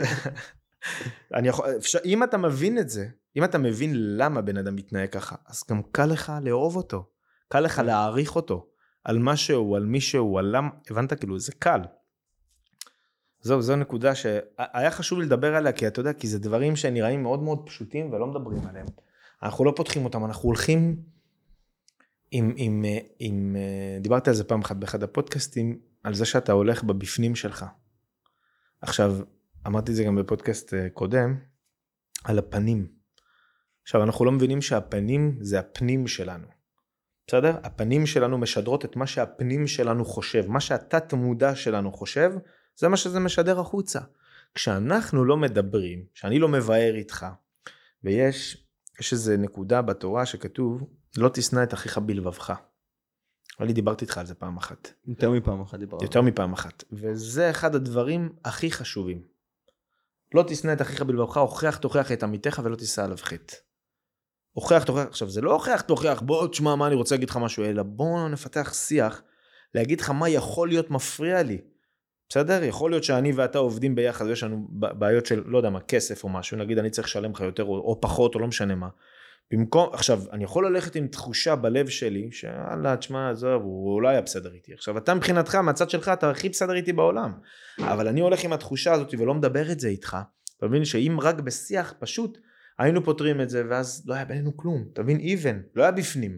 [1.37, 5.09] אני יכול, אפשר, אם אתה מבין את זה, אם אתה מבין למה בן אדם מתנהג
[5.09, 7.05] ככה, אז גם קל לך לאהוב אותו,
[7.47, 8.67] קל לך להעריך אותו,
[9.03, 11.13] על מה שהוא, על מי שהוא, על למה, הבנת?
[11.13, 11.79] כאילו, זה קל.
[13.41, 17.23] זהו, זו נקודה שהיה חשוב לי לדבר עליה, כי אתה יודע, כי זה דברים שנראים
[17.23, 18.85] מאוד מאוד פשוטים ולא מדברים עליהם.
[19.43, 20.95] אנחנו לא פותחים אותם, אנחנו הולכים
[22.31, 22.85] עם, עם,
[23.19, 23.55] עם,
[24.01, 27.65] דיברתי על זה פעם אחת באחד הפודקאסטים, על זה שאתה הולך בבפנים שלך.
[28.81, 29.15] עכשיו,
[29.67, 31.37] אמרתי את זה גם בפודקאסט אה, קודם,
[32.23, 32.87] על הפנים.
[33.83, 36.47] עכשיו, אנחנו לא מבינים שהפנים זה הפנים שלנו.
[37.27, 37.57] בסדר?
[37.63, 40.45] הפנים שלנו משדרות את מה שהפנים שלנו חושב.
[40.47, 42.31] מה שהתת מודע שלנו חושב,
[42.79, 43.99] זה מה שזה משדר החוצה.
[44.55, 47.25] כשאנחנו לא מדברים, כשאני לא מבאר איתך,
[48.03, 48.65] ויש
[48.99, 50.83] יש איזה נקודה בתורה שכתוב,
[51.17, 52.53] לא תשנא את אחיך בלבבך.
[53.59, 54.93] אני דיברתי איתך על זה פעם אחת.
[55.07, 56.03] יותר מפעם אחת דיברנו.
[56.03, 56.83] יותר מפעם אחת.
[56.91, 59.21] וזה אחד הדברים הכי חשובים.
[60.33, 63.55] לא תשנא את אחיך בלבבך, הוכח תוכיח את עמיתך ולא תישא עליו חטא.
[64.51, 67.63] הוכח תוכיח, עכשיו זה לא הוכח תוכיח, בוא תשמע מה אני רוצה להגיד לך משהו,
[67.63, 69.21] אלא בוא נפתח שיח,
[69.75, 71.61] להגיד לך מה יכול להיות מפריע לי.
[72.29, 72.63] בסדר?
[72.63, 76.29] יכול להיות שאני ואתה עובדים ביחד ויש לנו בעיות של לא יודע מה כסף או
[76.29, 78.87] משהו נגיד אני צריך לשלם לך יותר או, או פחות או לא משנה מה.
[79.51, 84.21] במקום עכשיו אני יכול ללכת עם תחושה בלב שלי שאללה תשמע עזוב הוא לא היה
[84.21, 87.31] בסדר איתי עכשיו אתה מבחינתך מהצד שלך אתה הכי בסדר איתי בעולם
[87.79, 90.17] אבל אני הולך עם התחושה הזאת ולא מדבר את זה איתך
[90.57, 92.37] אתה מבין שאם רק בשיח פשוט
[92.79, 96.37] היינו פותרים את זה ואז לא היה בינינו כלום אתה מבין even לא היה בפנים.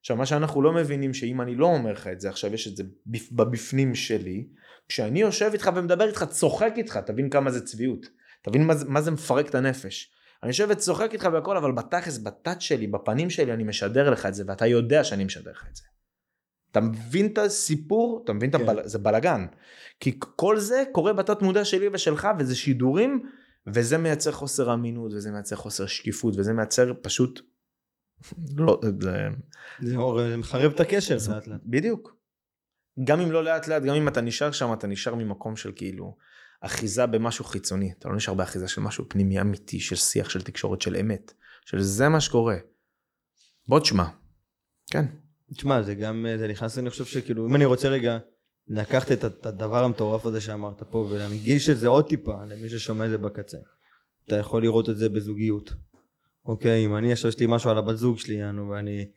[0.00, 2.76] עכשיו מה שאנחנו לא מבינים שאם אני לא אומר לך את זה עכשיו יש את
[2.76, 4.46] זה בפ- בבפנים שלי
[4.88, 8.06] כשאני יושב איתך ומדבר איתך צוחק איתך תבין כמה זה צביעות
[8.42, 10.10] תבין מה זה, מה זה מפרק את הנפש.
[10.42, 14.34] אני יושב וצוחק איתך והכל אבל בתכלס בתת שלי בפנים שלי אני משדר לך את
[14.34, 15.82] זה ואתה יודע שאני משדר לך את זה.
[16.72, 18.62] אתה מבין את הסיפור אתה מבין את כן.
[18.62, 18.80] הבל...
[18.84, 19.46] זה בלאגן
[20.00, 23.28] כי כל זה קורה בתת מודע שלי ושלך וזה שידורים
[23.66, 27.40] וזה מייצר חוסר אמינות וזה מייצר חוסר שקיפות וזה מייצר פשוט
[28.56, 28.90] לא זה
[29.80, 29.96] זה
[30.28, 31.48] זה מחרב את הקשר לאט.
[31.64, 32.17] בדיוק.
[33.04, 36.16] גם אם לא לאט לאט, גם אם אתה נשאר שם, אתה נשאר ממקום של כאילו
[36.60, 37.92] אחיזה במשהו חיצוני.
[37.98, 41.32] אתה לא נשאר באחיזה של משהו פנימי אמיתי, של שיח, של תקשורת, של אמת.
[41.66, 42.56] של זה מה שקורה.
[43.68, 44.04] בוא תשמע.
[44.90, 45.04] כן.
[45.54, 48.18] תשמע, זה גם, זה נכנס, אני חושב שכאילו, אם אני רוצה רגע
[48.68, 53.10] לקחת את, הדבר המטורף הזה שאמרת פה ולהנגיש את זה עוד טיפה למי ששומע את
[53.10, 53.58] זה בקצה.
[54.26, 55.72] אתה יכול לראות את זה בזוגיות.
[56.44, 59.08] אוקיי, אם אני עכשיו יש לי משהו על הבת זוג שלי, יענו, ואני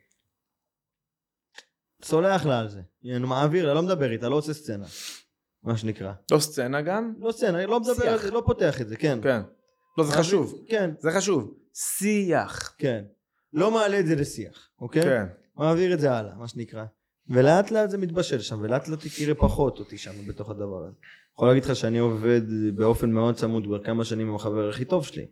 [2.03, 2.81] סולח לה על זה.
[3.03, 4.85] יענו, מעביר לה, לא מדבר איתה, לא עושה סצנה.
[5.63, 6.13] מה שנקרא.
[6.31, 7.13] לא סצנה גם?
[7.19, 8.19] לא סצנה, לא מדבר על.
[8.19, 9.19] זה, לא פותח את זה, כן.
[9.23, 9.41] כן.
[9.97, 10.65] לא, זה חשוב.
[10.67, 11.53] כן, זה חשוב.
[11.73, 12.75] שיח.
[12.77, 13.03] כן.
[13.53, 15.01] לא מעלה את זה לשיח, אוקיי?
[15.01, 15.25] כן.
[15.55, 16.85] מעביר את זה הלאה, מה שנקרא.
[17.29, 20.95] ולאט לאט זה מתבשל שם, ולאט לאט תראה פחות אותי שם בתוך הדבר הזה.
[21.33, 22.41] יכול להגיד לך שאני עובד
[22.75, 25.25] באופן מאוד צמוד כבר כמה שנים עם החבר הכי טוב שלי.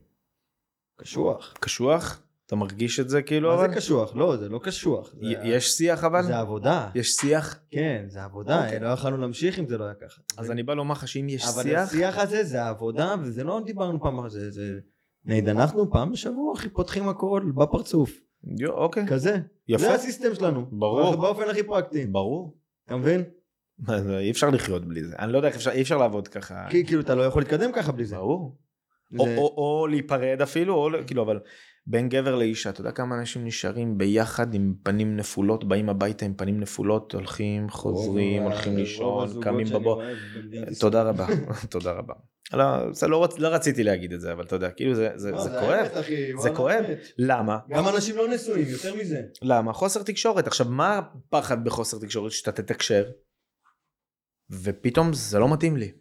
[1.00, 1.54] קשוח.
[1.60, 2.22] קשוח?
[2.50, 3.50] אתה מרגיש את זה כאילו?
[3.50, 3.70] מה אבל?
[3.70, 4.16] זה קשוח?
[4.16, 5.14] לא, זה לא קשוח.
[5.22, 6.24] זה- יש שיח אבל?
[6.24, 6.90] זה עבודה.
[6.96, 7.60] יש שיח?
[7.72, 8.80] כן, זה עבודה, אוקיי.
[8.80, 10.22] לא יכולנו להמשיך אם זה לא היה ככה.
[10.38, 11.88] אז אני בא לומר לך שאם יש אבל שיח...
[11.88, 14.52] השיח הזה זה עבודה, וזה לא דיברנו פעם אחת, זה...
[14.52, 14.80] זה...
[15.26, 18.12] נגיד, אנחנו פעם בשבוע, אחי, פותחים הכל בפרצוף.
[18.60, 19.08] יו, אוקיי.
[19.08, 19.38] כזה.
[19.68, 19.82] יפה.
[19.84, 20.66] זה הסיסטם שלנו.
[20.72, 21.16] ברור.
[21.16, 22.06] באופן הכי פרקטי.
[22.06, 22.58] ברור.
[22.86, 23.24] אתה מבין?
[23.98, 25.16] זה, אי אפשר לחיות בלי זה.
[25.20, 26.68] אני לא יודע איך אפשר, אי אפשר לעבוד ככה.
[26.70, 28.16] כי כאילו אתה לא יכול להתקדם ככה בלי זה.
[28.16, 28.58] ברור.
[29.20, 31.40] או, זה- או, או להיפרד אפילו, או כאילו, אבל
[31.90, 36.34] בין גבר לאישה, אתה יודע כמה אנשים נשארים ביחד עם פנים נפולות, באים הביתה עם
[36.34, 40.16] פנים נפולות, הולכים, חוזרים, הולכים לישון, קמים ישראל.
[40.80, 41.28] תודה רבה,
[41.70, 42.14] תודה רבה.
[42.54, 43.28] לא, לא.
[43.38, 45.88] לא רציתי להגיד את זה, אבל אתה יודע, כאילו זה, זה, לא, זה כואב.
[46.00, 46.84] אחי, זה כואב.
[47.18, 47.58] למה?
[47.70, 49.22] גם אנשים לא נשואים, יותר מזה.
[49.42, 49.74] למה?
[49.74, 50.48] חוסר תקשורת.
[50.48, 52.32] עכשיו, מה הפחד בחוסר תקשורת?
[52.32, 53.04] שאתה תתקשר,
[54.50, 55.92] ופתאום זה לא מתאים לי.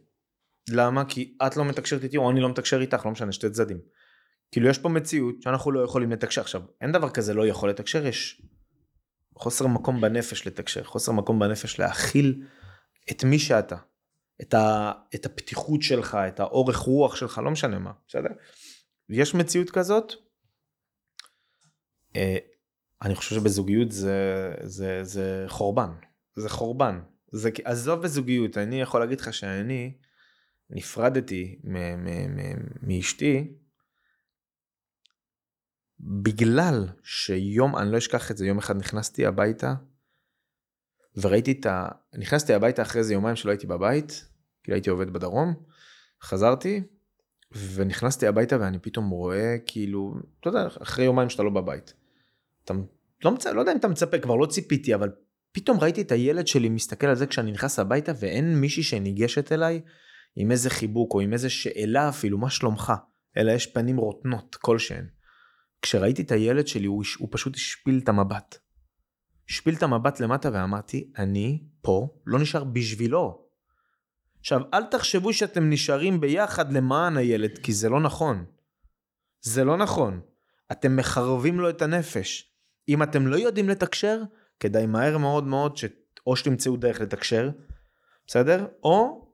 [0.71, 1.05] למה?
[1.05, 3.79] כי את לא מתקשרת איתי, או אני לא מתקשר איתך, לא משנה, שתי צדדים.
[4.51, 6.41] כאילו, יש פה מציאות שאנחנו לא יכולים לתקשר.
[6.41, 8.43] עכשיו, אין דבר כזה לא יכול לתקשר, יש
[9.35, 12.43] חוסר מקום בנפש לתקשר, חוסר מקום בנפש להכיל
[13.11, 13.77] את מי שאתה.
[14.43, 18.31] את, ה, את הפתיחות שלך, את האורך רוח שלך, לא משנה מה, בסדר?
[19.09, 20.13] יש מציאות כזאת,
[22.17, 22.37] אה,
[23.03, 25.91] אני חושב שבזוגיות זה, זה, זה חורבן,
[26.37, 27.01] זה חורבן.
[27.33, 29.93] זה, עזוב בזוגיות, אני יכול להגיד לך שאני
[30.71, 31.59] נפרדתי
[32.83, 33.55] מאשתי
[36.01, 39.75] בגלל שיום, אני לא אשכח את זה, יום אחד נכנסתי הביתה
[41.17, 41.89] וראיתי את ה...
[42.19, 44.29] נכנסתי הביתה אחרי איזה יומיים שלא הייתי בבית,
[44.65, 45.55] כי הייתי עובד בדרום,
[46.23, 46.83] חזרתי
[47.75, 51.95] ונכנסתי הביתה ואני פתאום רואה כאילו, אתה יודע, אחרי יומיים שאתה לא בבית.
[52.65, 52.75] אתה
[53.25, 53.47] לא, מצ...
[53.47, 55.11] לא יודע אם אתה מצפה, כבר לא ציפיתי, אבל
[55.53, 59.81] פתאום ראיתי את הילד שלי מסתכל על זה כשאני נכנס הביתה ואין מישהי שניגשת אליי
[60.37, 62.93] עם איזה חיבוק או עם איזה שאלה אפילו, מה שלומך?
[63.37, 65.07] אלא יש פנים רוטנות כלשהן.
[65.83, 68.59] כשראיתי את הילד שלי הוא, הוא פשוט השפיל את המבט.
[69.51, 73.49] השפיל את המבט למטה ואמרתי, אני פה לא נשאר בשבילו.
[74.41, 78.45] עכשיו, אל תחשבו שאתם נשארים ביחד למען הילד, כי זה לא נכון.
[79.41, 80.21] זה לא נכון.
[80.73, 82.55] אתם מחרבים לו את הנפש.
[82.89, 84.23] אם אתם לא יודעים לתקשר,
[84.61, 85.85] כדאי מהר מאוד מאוד ש...
[86.27, 87.51] או שתמצאו דרך לתקשר,
[88.27, 88.67] בסדר?
[88.83, 89.29] או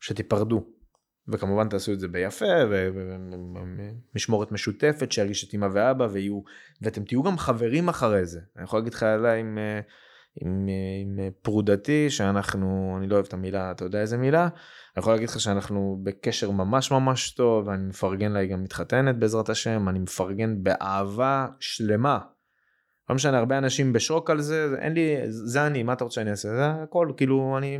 [0.00, 0.64] שתיפרדו.
[1.28, 2.44] וכמובן תעשו את זה ביפה,
[4.14, 6.40] ומשמורת משותפת, שירגיש את אמא ואבא, ויהיו,
[6.82, 8.40] ואתם תהיו גם חברים אחרי זה.
[8.56, 9.80] אני יכול להגיד לך עליי עם, אה,
[10.40, 14.42] עם, אה, עם אה, פרודתי, שאנחנו, אני לא אוהב את המילה, אתה יודע איזה מילה?
[14.42, 14.50] אני
[15.00, 19.48] יכול להגיד לך שאנחנו בקשר ממש ממש טוב, ואני מפרגן לה, היא גם מתחתנת בעזרת
[19.48, 22.18] השם, אני מפרגן באהבה שלמה.
[23.10, 26.30] לא משנה, הרבה אנשים בשוק על זה, אין לי, זה אני, מה אתה רוצה שאני
[26.30, 26.48] אעשה?
[26.48, 27.78] זה הכל, כאילו, אני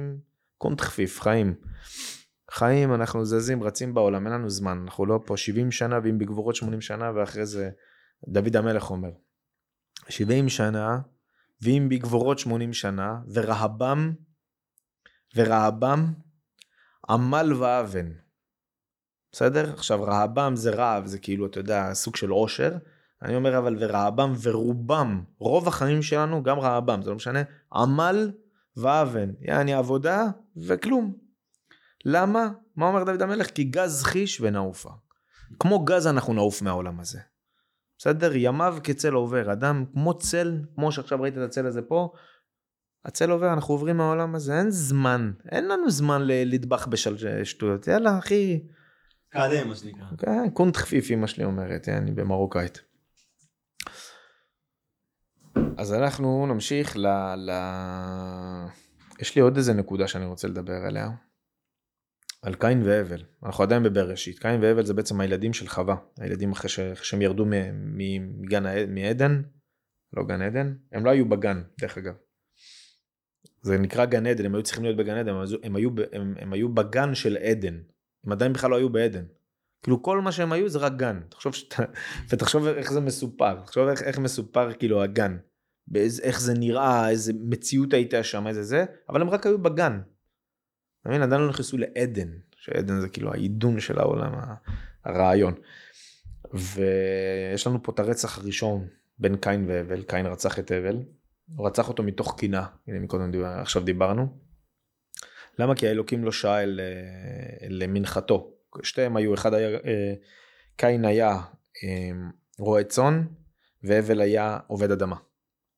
[0.59, 1.55] קונט חפיף, חיים.
[2.53, 6.57] חיים, אנחנו זזים, רצים בעולם, אין לנו זמן, אנחנו לא פה 70 שנה, ואם בגבורות
[6.57, 7.71] 80 שנה, ואחרי זה,
[8.29, 9.11] דוד המלך אומר,
[10.09, 10.99] 70 שנה,
[11.63, 14.13] ואם בגבורות 80 שנה, ורהבם,
[15.37, 16.13] ורהבם,
[17.09, 18.13] עמל ואבן.
[19.33, 19.73] בסדר?
[19.73, 22.77] עכשיו רהבם זה רהב, זה כאילו, אתה יודע, סוג של עושר.
[23.23, 28.33] אני אומר אבל ורהבם ורובם, רוב החיים שלנו גם רהבם, זה לא משנה, עמל
[28.77, 31.32] ואבן, יעני עבודה וכלום.
[32.05, 32.49] למה?
[32.77, 33.51] מה אומר דוד המלך?
[33.51, 34.91] כי גז חיש ונעופה.
[35.59, 37.19] כמו גז אנחנו נעוף מהעולם הזה.
[37.99, 38.31] בסדר?
[38.35, 42.13] ימיו כצל עובר, אדם כמו צל, כמו שעכשיו ראית את הצל הזה פה,
[43.05, 48.19] הצל עובר, אנחנו עוברים מהעולם הזה, אין זמן, אין לנו זמן ל- לדבח בשטויות, יאללה
[48.19, 48.63] אחי,
[49.29, 50.05] קדם, מה שנקרא.
[50.19, 52.81] כן, קונט חפיף אמא שלי אומרת, אני במרוקאית.
[55.79, 57.07] אז אנחנו נמשיך ל...
[57.37, 57.51] ל...
[59.21, 61.11] יש לי עוד איזה נקודה שאני רוצה לדבר עליה.
[62.43, 63.23] על קין והבל.
[63.43, 64.39] אנחנו עדיין בבראשית.
[64.39, 65.97] קין והבל זה בעצם הילדים של חווה.
[66.19, 66.81] הילדים אחרי, ש...
[67.03, 67.53] שהם ירדו מ...
[67.99, 68.43] מ...
[68.43, 68.95] מגן.
[68.95, 69.43] מעדן.
[70.13, 70.75] לא גן עדן.
[70.93, 72.15] הם לא היו בגן, דרך אגב.
[73.63, 76.53] זה נקרא גן עדן, הם היו צריכים להיות בגן עדן, הם, הם, היו, הם, הם
[76.53, 77.81] היו בגן של עדן.
[78.25, 79.25] הם עדיין בכלל לא היו בעדן.
[79.83, 81.21] כאילו כל מה שהם היו זה רק גן.
[81.29, 81.83] תחשוב שאתה...
[82.31, 83.61] ותחשוב איך זה מסופר.
[83.61, 85.37] תחשוב איך, איך מסופר כאילו הגן.
[85.87, 90.01] באיזה, איך זה נראה, איזה מציאות הייתה שם, איזה זה, אבל הם רק היו בגן.
[91.03, 91.23] אתה מבין?
[91.23, 94.33] עדיין לא נכנסו לעדן, שעדן זה כאילו העידון של העולם,
[95.05, 95.55] הרעיון.
[96.53, 98.89] ויש לנו פה את הרצח הראשון
[99.19, 100.97] בין קין והבל, קין רצח את הבל,
[101.57, 104.39] הוא רצח אותו מתוך קינה, הנה מקודם דיבר, עכשיו דיברנו.
[105.59, 105.75] למה?
[105.75, 108.55] כי האלוקים לא שעה אל, אה, למנחתו.
[108.83, 110.15] שתיהם היו, אחד היה, אה,
[110.77, 111.31] קין היה
[111.85, 112.11] אה,
[112.59, 113.25] רועה צאן,
[113.83, 115.17] והבל היה עובד אדמה.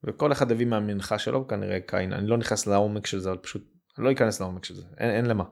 [0.04, 3.73] וכל אחד הביא מהמנחה שלו, כנראה קין, אני לא נכנס לעומק של זה, אבל פשוט,
[3.98, 5.44] לא אכנס לעומק של זה, אין, אין למה.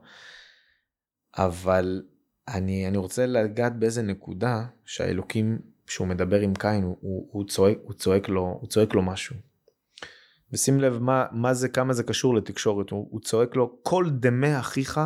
[1.37, 2.03] אבל
[2.47, 7.77] אני, אני רוצה לגעת באיזה נקודה שהאלוקים, כשהוא מדבר עם קין, הוא, הוא, הוא, צועק,
[7.81, 9.35] הוא, צועק לו, הוא צועק לו משהו.
[10.51, 14.59] ושים לב מה, מה זה, כמה זה קשור לתקשורת, הוא, הוא צועק לו, כל דמי
[14.59, 14.99] אחיך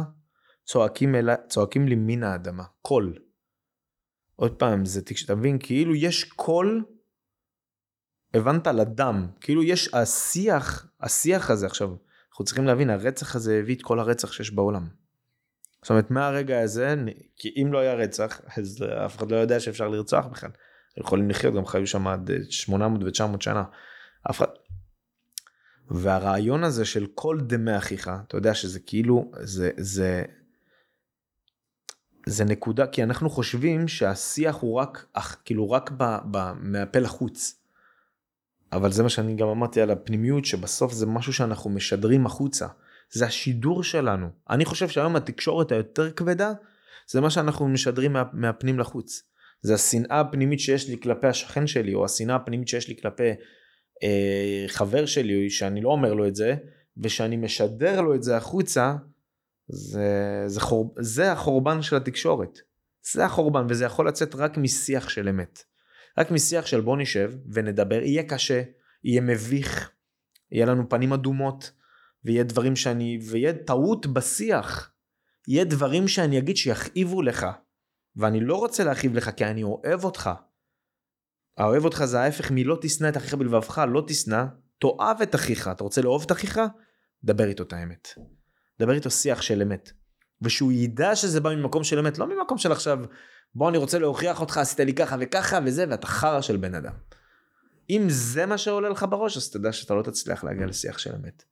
[0.65, 3.19] צועקים, אלי, צועקים לי מן האדמה, קול.
[4.36, 6.86] עוד פעם, זה, תקש- אתה מבין, כאילו יש קול,
[8.34, 11.89] הבנת לדם, כאילו יש השיח, השיח הזה עכשיו,
[12.38, 14.88] אנחנו צריכים להבין, הרצח הזה הביא את כל הרצח שיש בעולם.
[15.82, 16.95] זאת אומרת, מהרגע הזה,
[17.36, 20.50] כי אם לא היה רצח, אז אף אחד לא יודע שאפשר לרצוח בכלל.
[20.97, 23.63] יכולים לחיות, גם חיו שם עד 800 ו-900 שנה.
[24.30, 24.47] אף אחד...
[25.91, 30.23] והרעיון הזה של כל דמי אחיך, אתה יודע שזה כאילו, זה, זה,
[32.26, 37.57] זה נקודה, כי אנחנו חושבים שהשיח הוא רק, אך, כאילו רק ב, ב, מהפה לחוץ.
[38.71, 42.67] אבל זה מה שאני גם אמרתי על הפנימיות, שבסוף זה משהו שאנחנו משדרים החוצה.
[43.12, 44.27] זה השידור שלנו.
[44.49, 46.53] אני חושב שהיום התקשורת היותר כבדה,
[47.08, 49.23] זה מה שאנחנו משדרים מה, מהפנים לחוץ.
[49.62, 53.30] זה השנאה הפנימית שיש לי כלפי השכן שלי, או השנאה הפנימית שיש לי כלפי
[54.03, 56.56] אה, חבר שלי, שאני לא אומר לו את זה,
[56.97, 58.95] ושאני משדר לו את זה החוצה,
[59.67, 62.60] זה, זה, חור, זה החורבן של התקשורת.
[63.13, 65.63] זה החורבן, וזה יכול לצאת רק משיח של אמת.
[66.17, 68.62] רק משיח של בוא נשב ונדבר, יהיה קשה,
[69.03, 69.91] יהיה מביך,
[70.51, 71.71] יהיה לנו פנים אדומות,
[72.25, 74.91] ויהיה דברים שאני, ויהיה טעות בשיח.
[75.47, 77.47] יהיה דברים שאני אגיד שיכאיבו לך,
[78.15, 80.30] ואני לא רוצה להכאיב לך כי אני אוהב אותך.
[81.58, 84.43] האוהב אותך זה ההפך מלא תשנא את אחיך בלבבך, לא תשנא,
[84.80, 85.67] תאהב את אחיך.
[85.67, 86.60] אתה רוצה לאהוב את אחיך?
[87.23, 88.08] דבר איתו את האמת.
[88.80, 89.91] דבר איתו שיח של אמת.
[90.41, 92.99] ושהוא ידע שזה בא ממקום של אמת, לא ממקום של עכשיו,
[93.55, 96.93] בוא אני רוצה להוכיח אותך, עשית לי ככה וככה וזה, ואתה חרא של בן אדם.
[97.89, 101.43] אם זה מה שעולה לך בראש, אז תדע שאתה לא תצליח להגיע לשיח של אמת.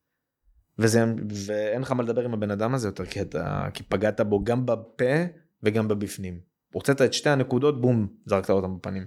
[0.79, 1.03] וזה,
[1.47, 4.65] ואין לך מה לדבר עם הבן אדם הזה יותר, כי, אתה, כי פגעת בו גם
[4.65, 5.23] בפה
[5.63, 6.39] וגם בבפנים.
[6.73, 9.05] הוצאת את שתי הנקודות, בום, זרקת אותם בפנים.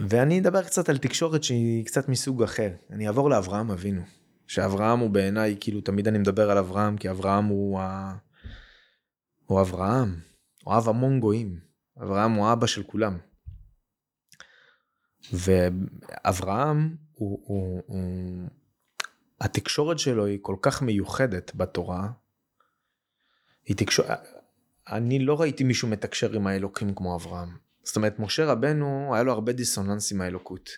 [0.00, 2.70] ואני אדבר קצת על תקשורת שהיא קצת מסוג אחר.
[2.90, 4.02] אני אעבור לאברהם אבינו.
[4.46, 8.16] שאברהם הוא בעיניי, כאילו תמיד אני מדבר על אברהם, כי אברהם הוא, ה...
[9.48, 10.20] הוא אברהם.
[10.64, 11.60] הוא אב המון גויים.
[12.02, 13.18] אברהם הוא אבא של כולם.
[15.32, 18.48] ואברהם הוא, הוא, הוא...
[19.40, 22.10] התקשורת שלו היא כל כך מיוחדת בתורה.
[23.64, 24.06] היא תקשור...
[24.88, 27.56] אני לא ראיתי מישהו מתקשר עם האלוקים כמו אברהם.
[27.82, 30.70] זאת אומרת, משה רבנו, היה לו הרבה דיסוננס עם האלוקות.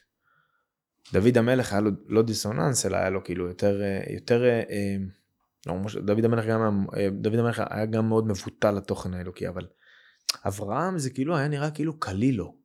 [1.12, 3.80] דוד המלך היה לו לא דיסוננס, אלא היה לו כאילו יותר,
[4.10, 4.96] יותר, אה,
[6.04, 9.66] דוד המלך גם, אה, דוד המלך היה גם מאוד מבוטל לתוכן האלוקי, אבל
[10.46, 12.56] אברהם זה כאילו היה נראה כאילו קליל לו.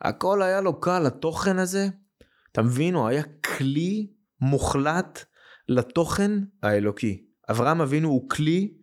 [0.00, 1.88] הכל היה לו קל, התוכן הזה,
[2.52, 5.24] אתה מבין, הוא היה כלי מוחלט
[5.68, 7.26] לתוכן האלוקי.
[7.50, 8.74] אברהם אבינו הוא כלי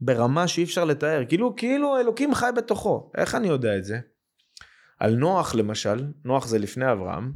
[0.00, 3.10] ברמה שאי אפשר לתאר, כאילו, כאילו אלוקים חי בתוכו.
[3.16, 4.00] איך אני יודע את זה?
[4.98, 7.32] על נוח למשל, נוח זה לפני אברהם,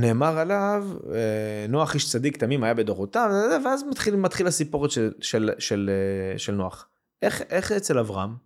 [0.00, 0.84] נאמר עליו,
[1.14, 3.30] אה, נוח איש צדיק תמים היה בדורותיו,
[3.64, 6.88] ואז מתחיל, מתחיל הסיפורת של, של, של, אה, של נוח.
[7.22, 8.36] איך, איך אצל אברהם?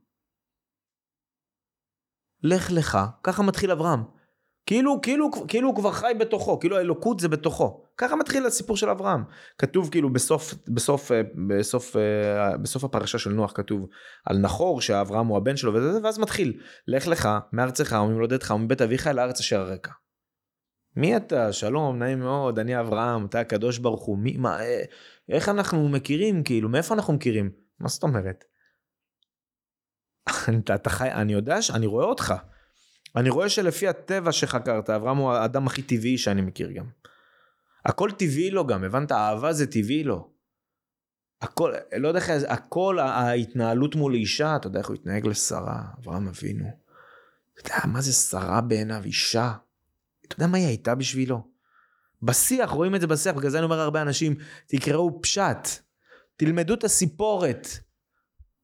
[2.42, 4.00] לך לך, ככה מתחיל אברהם.
[4.66, 7.84] כאילו, כאילו, כאילו הוא כבר חי בתוכו, כאילו האלוקות זה בתוכו.
[7.96, 9.24] ככה מתחיל הסיפור של אברהם.
[9.58, 11.96] כתוב כאילו בסוף, בסוף, אה, בסוף,
[12.62, 13.86] בסוף הפרשה של נוח כתוב
[14.24, 19.06] על נחור שאברהם הוא הבן שלו וזה, ואז מתחיל, לך לך מארצך וממולדתך ומבית אביך
[19.06, 19.90] אל הארץ אשר הרקע.
[20.96, 21.52] מי אתה?
[21.52, 24.82] שלום, נעים מאוד, אני אברהם, אתה הקדוש ברוך הוא, מי, מה, אה,
[25.28, 27.50] איך אנחנו מכירים, כאילו, מאיפה אנחנו מכירים?
[27.80, 28.44] מה זאת אומרת?
[30.58, 32.34] אתה, אתה חי, אני יודע שאני רואה אותך.
[33.16, 36.86] אני רואה שלפי הטבע שחקרת, אברהם הוא האדם הכי טבעי שאני מכיר גם.
[37.84, 39.12] הכל טבעי לו גם, הבנת?
[39.12, 40.30] אהבה זה טבעי לו.
[41.40, 46.28] הכל, לא יודע איך, הכל ההתנהלות מול אישה, אתה יודע איך הוא התנהג לשרה, אברהם
[46.28, 46.68] אבינו.
[47.54, 49.52] אתה יודע מה זה שרה בעיניו, אישה.
[50.26, 51.42] אתה יודע מה היא הייתה בשבילו?
[52.22, 54.34] בשיח, רואים את זה בשיח, בגלל זה אני אומר הרבה אנשים,
[54.66, 55.68] תקראו פשט,
[56.36, 57.68] תלמדו את הסיפורת.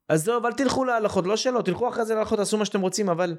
[0.08, 3.36] עזוב, אל תלכו להלכות, לא שלא, תלכו אחרי זה להלכות, תעשו מה שאתם רוצים, אבל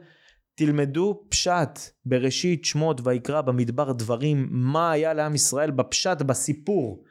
[0.55, 7.03] תלמדו פשט בראשית שמות ויקרא במדבר דברים מה היה לעם ישראל בפשט בסיפור.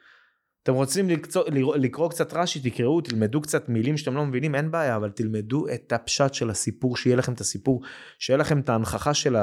[0.62, 1.44] אתם רוצים לקצור,
[1.74, 5.92] לקרוא קצת רש"י תקראו תלמדו קצת מילים שאתם לא מבינים אין בעיה אבל תלמדו את
[5.92, 7.82] הפשט של הסיפור שיהיה לכם את הסיפור
[8.18, 9.36] שיהיה לכם את ההנכחה של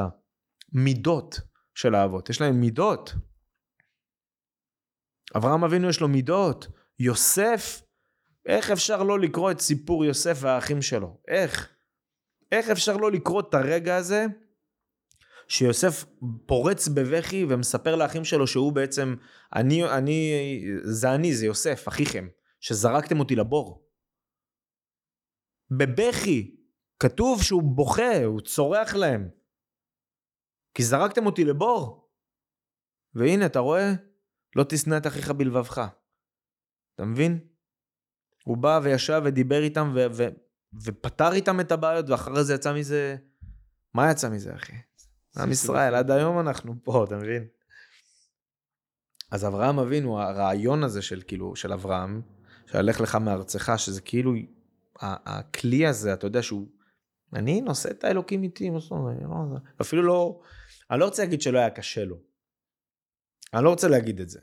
[0.73, 1.39] המידות
[1.77, 3.13] של האבות יש להם מידות.
[5.37, 6.67] אברהם אבינו יש לו מידות
[6.99, 7.81] יוסף
[8.45, 11.69] איך אפשר לא לקרוא את סיפור יוסף והאחים שלו איך
[12.51, 14.25] איך אפשר לא לקרוא את הרגע הזה
[15.47, 16.05] שיוסף
[16.45, 19.15] פורץ בבכי ומספר לאחים שלו שהוא בעצם,
[19.55, 20.34] אני, אני,
[20.84, 22.28] זה אני, זה יוסף, אחיכם,
[22.59, 23.88] שזרקתם אותי לבור.
[25.71, 26.55] בבכי,
[26.99, 29.36] כתוב שהוא בוכה, הוא צורח להם.
[30.78, 32.09] כי זרקתם אותי לבור.
[33.13, 33.93] והנה, אתה רואה?
[34.55, 35.88] לא תשנא את אחיך בלבבך.
[36.95, 37.39] אתה מבין?
[38.43, 40.28] הוא בא וישב ודיבר איתם ו- ו-
[40.84, 43.15] ופתר איתם את הבעיות, ואחרי זה יצא מזה...
[43.93, 44.73] מה יצא מזה, אחי?
[45.38, 47.47] עם ישראל, עד היום אנחנו פה, אתה מבין?
[49.32, 52.21] אז אברהם אבינו, הרעיון הזה של כאילו, של אברהם,
[52.65, 54.34] שהלך לך מארצך, שזה כאילו,
[55.01, 56.67] הכלי הזה, אתה יודע שהוא,
[57.34, 60.41] אני נושא את האלוקים איתי, מה זאת אומרת, לא, אפילו לא,
[60.91, 62.17] אני לא רוצה להגיד שלא היה קשה לו.
[63.53, 64.39] אני לא רוצה להגיד את זה.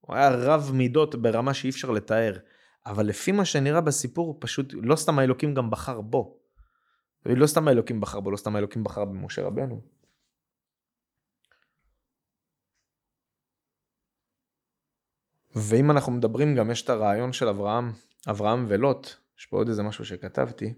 [0.00, 2.38] הוא היה רב מידות ברמה שאי אפשר לתאר,
[2.86, 6.40] אבל לפי מה שנראה בסיפור, פשוט, לא סתם האלוקים גם בחר בו.
[7.26, 9.80] לא סתם האלוקים בחר בו, לא סתם האלוקים בחר במשה רבנו.
[15.56, 17.92] ואם אנחנו מדברים גם יש את הרעיון של אברהם,
[18.30, 19.06] אברהם ולוט,
[19.38, 20.74] יש פה עוד איזה משהו שכתבתי.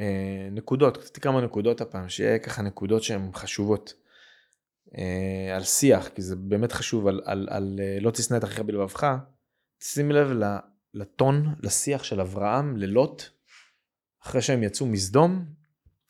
[0.00, 3.94] אה, נקודות, כתבתי כמה נקודות הפעם, שיהיה ככה נקודות שהן חשובות.
[4.98, 8.60] אה, על שיח, כי זה באמת חשוב, על, על, על אה, לא תשנא את אחיך
[8.60, 9.16] בלבבך.
[9.82, 10.28] שים לב
[10.94, 13.22] לטון, לשיח של אברהם ללוט,
[14.22, 15.46] אחרי שהם יצאו מסדום,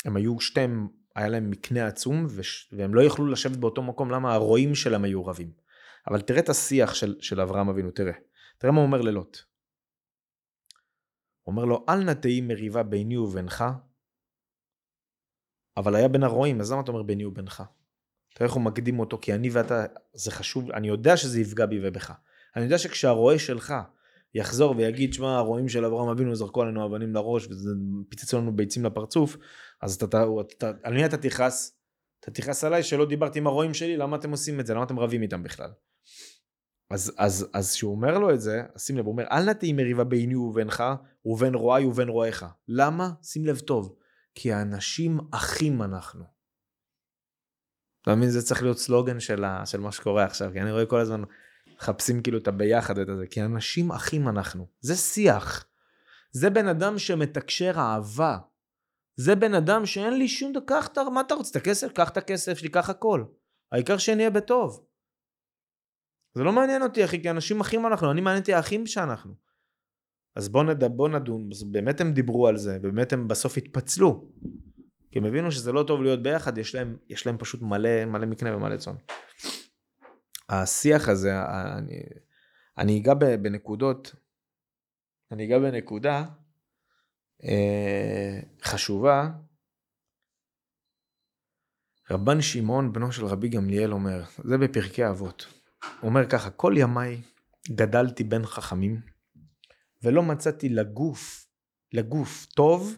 [0.05, 2.27] הם היו שתיהם, היה להם מקנה עצום,
[2.73, 5.51] והם לא יכלו לשבת באותו מקום, למה הרועים שלהם היו רבים.
[6.09, 8.13] אבל תראה את השיח של, של אברהם אבינו, תראה.
[8.59, 9.39] תראה מה הוא אומר ללוט.
[11.49, 13.65] אומר לו, אל נא תהי מריבה ביני ובינך,
[15.77, 17.63] אבל היה בין הרועים, אז למה אתה אומר ביני ובינך?
[18.35, 21.79] תראה איך הוא מקדים אותו, כי אני ואתה, זה חשוב, אני יודע שזה יפגע בי
[21.83, 22.13] ובך.
[22.57, 23.75] אני יודע שכשהרועה שלך
[24.35, 27.71] יחזור ויגיד, שמע, הרועים של אברהם אבינו זרקו עלינו אבנים לראש וזה
[28.09, 29.37] פיצצו לנו ביצים לפרצוף,
[29.83, 30.23] אז אתה, אתה,
[30.57, 31.79] אתה, על מי אתה תכעס?
[32.21, 34.75] אתה תכעס עליי שלא דיברתי עם הרועים שלי, למה אתם עושים את זה?
[34.75, 35.71] למה אתם רבים איתם בכלל?
[36.91, 39.53] אז, אז, אז כשהוא אומר לו את זה, אז שים לב, הוא אומר, אל נא
[39.53, 40.85] תהי מריבה ביני ובינך,
[41.25, 42.47] ובין רועי ובין רועיך.
[42.69, 43.11] למה?
[43.23, 43.97] שים לב טוב,
[44.35, 46.25] כי האנשים אחים אנחנו.
[48.03, 48.31] אתה מבין?
[48.31, 51.23] זה צריך להיות סלוגן של, ה, של מה שקורה עכשיו, כי אני רואה כל הזמן
[51.77, 54.67] מחפשים כאילו את הביחד את הזה, כי אנשים אחים אנחנו.
[54.81, 55.65] זה שיח.
[56.33, 58.39] זה בן אדם שמתקשר אהבה.
[59.17, 61.51] זה בן אדם שאין לי שום דבר, קח מה אתה רוצה?
[61.51, 61.93] את הכסף?
[61.93, 63.25] קח את הכסף שלי, קח הכל.
[63.73, 64.88] העיקר שנהיה בטוב.
[66.39, 69.35] זה לא מעניין אותי אחי, כי אנשים אחים אנחנו, אני מעניין אותי האחים שאנחנו.
[70.37, 70.85] אז בוא, נד...
[70.85, 74.29] בוא נדון, באמת הם דיברו על זה, באמת הם בסוף התפצלו.
[75.11, 78.27] כי הם הבינו שזה לא טוב להיות ביחד, יש להם, יש להם פשוט מלא, מלא
[78.27, 78.95] מקנה ומלא צאן.
[80.49, 81.33] השיח הזה,
[81.79, 82.03] אני,
[82.79, 84.15] אני אגע בנקודות,
[85.33, 86.25] אני אגע בנקודה
[87.45, 89.31] אה, חשובה.
[92.11, 95.58] רבן שמעון בנו של רבי גמליאל אומר, זה בפרקי אבות,
[96.01, 97.21] הוא אומר ככה, כל ימיי
[97.71, 99.01] גדלתי בין חכמים,
[100.03, 101.47] ולא מצאתי לגוף,
[101.93, 102.97] לגוף טוב,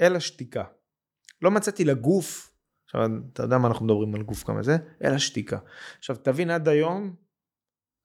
[0.00, 0.64] אלא שתיקה.
[1.42, 2.54] לא מצאתי לגוף,
[2.84, 3.00] עכשיו
[3.32, 5.58] אתה יודע מה אנחנו מדברים על גוף כמה זה, אלא שתיקה.
[5.98, 7.14] עכשיו תבין עד היום,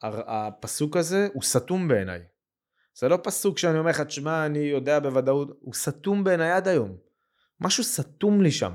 [0.04, 2.24] הפסוק הזה הוא סתום בעיניי.
[3.00, 6.98] זה לא פסוק שאני אומר לך, תשמע, אני יודע בוודאות, הוא סתום בעיניי עד היום.
[7.60, 8.72] משהו סתום לי שם.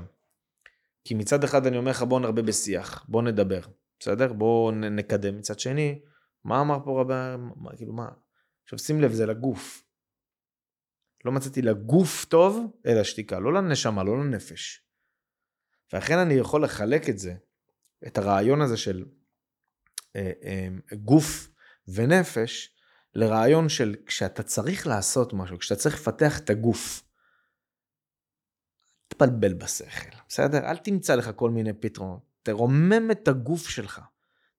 [1.03, 3.59] כי מצד אחד אני אומר לך, בוא נרבה בשיח, בוא נדבר,
[3.99, 4.33] בסדר?
[4.33, 5.37] בוא נקדם.
[5.37, 6.01] מצד שני,
[6.43, 7.13] מה אמר פה רבי,
[7.77, 8.09] כאילו מה?
[8.63, 9.83] עכשיו שים לב, זה לגוף.
[11.25, 14.81] לא מצאתי לגוף טוב, אלא שתיקה, לא לנשמה, לא לנפש.
[15.93, 17.33] ולכן אני יכול לחלק את זה,
[18.07, 19.05] את הרעיון הזה של
[20.15, 21.49] אה, אה, גוף
[21.87, 22.69] ונפש,
[23.15, 27.03] לרעיון של כשאתה צריך לעשות משהו, כשאתה צריך לפתח את הגוף,
[29.07, 30.57] תבלבל בשכל, בסדר?
[30.57, 32.32] אל תמצא לך כל מיני פתרונות.
[32.43, 34.01] תרומם את הגוף שלך.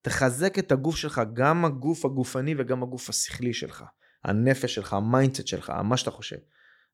[0.02, 3.84] תחזק את הגוף שלך, גם הגוף הגופני וגם הגוף השכלי שלך.
[4.24, 6.36] הנפש שלך, ה mindset שלך, מה שאתה חושב.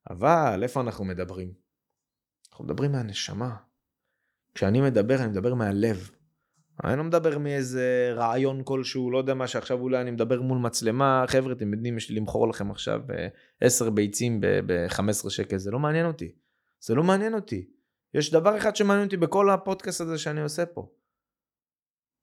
[0.09, 1.53] אבל איפה אנחנו מדברים?
[2.51, 3.55] אנחנו מדברים מהנשמה.
[4.55, 6.11] כשאני מדבר, אני מדבר מהלב.
[6.83, 11.25] אני לא מדבר מאיזה רעיון כלשהו, לא יודע מה שעכשיו אולי אני מדבר מול מצלמה,
[11.27, 13.01] חבר'ה, אתם יודעים, יש לי למכור לכם עכשיו
[13.61, 16.31] 10 ביצים ב-15 שקל, זה לא מעניין אותי.
[16.79, 17.71] זה לא מעניין אותי.
[18.13, 20.89] יש דבר אחד שמעניין אותי בכל הפודקאסט הזה שאני עושה פה.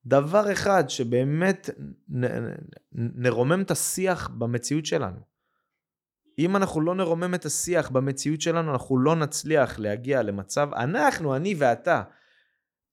[0.06, 1.70] דבר אחד שבאמת
[2.08, 5.18] נ, נ, נרומם את השיח במציאות שלנו.
[6.38, 11.54] אם אנחנו לא נרומם את השיח במציאות שלנו, אנחנו לא נצליח להגיע למצב, אנחנו, אני
[11.58, 12.02] ואתה,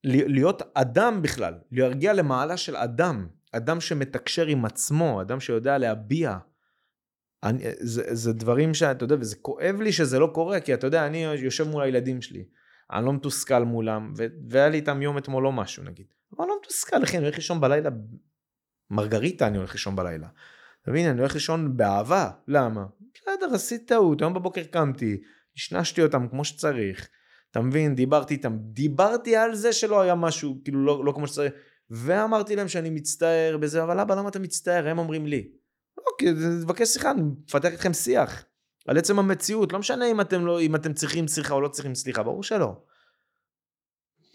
[0.04, 6.38] להיות אדם בכלל, להגיע למעלה של אדם, אדם שמתקשר עם עצמו, אדם שיודע להביע.
[7.44, 11.08] אני, זה, זה דברים שאתה יודע, וזה כואב לי שזה לא קורה, כי אתה יודע,
[11.08, 12.46] אני יושב מול הילדים שלי,
[12.92, 16.06] אני לא מתוסכל מולם, ו- והיה לי איתם יום אתמול לא משהו נגיד.
[16.32, 17.90] אבל אני לא מתוסכל, אחי, אני הולך לישון בלילה,
[18.90, 20.28] מרגריטה אני הולך לישון בלילה.
[20.82, 22.86] אתה מבין, אני הולך לישון באהבה, למה?
[23.14, 25.22] בסדר, עשית טעות, היום בבוקר קמתי,
[25.56, 27.10] השנשתי אותם כמו שצריך,
[27.52, 31.54] אתה מבין, דיברתי איתם, דיברתי על זה שלא היה משהו, כאילו לא, לא כמו שצריך,
[31.90, 34.88] ואמרתי להם שאני מצטער בזה, אבל אבא, למה אתה מצטער?
[34.88, 35.52] הם אומרים לי.
[36.18, 36.26] כי
[36.62, 38.46] תבקש שיחה, אני מפתח איתכם שיח.
[38.86, 41.96] על עצם המציאות, לא משנה אם אתם, לא, אם אתם צריכים סליחה או לא צריכים
[41.96, 42.82] סליחה, ברור שלא.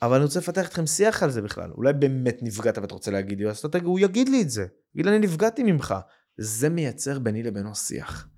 [0.02, 1.70] אבל אני רוצה לפתח איתכם שיח על זה בכלל.
[1.70, 4.66] אולי באמת נפגעת ואתה רוצה להגיד לי, אז אתה, הוא יגיד לי את זה.
[4.94, 5.94] יגיד אני נפגעתי ממך.
[6.36, 8.28] זה מייצר ביני לבינו שיח.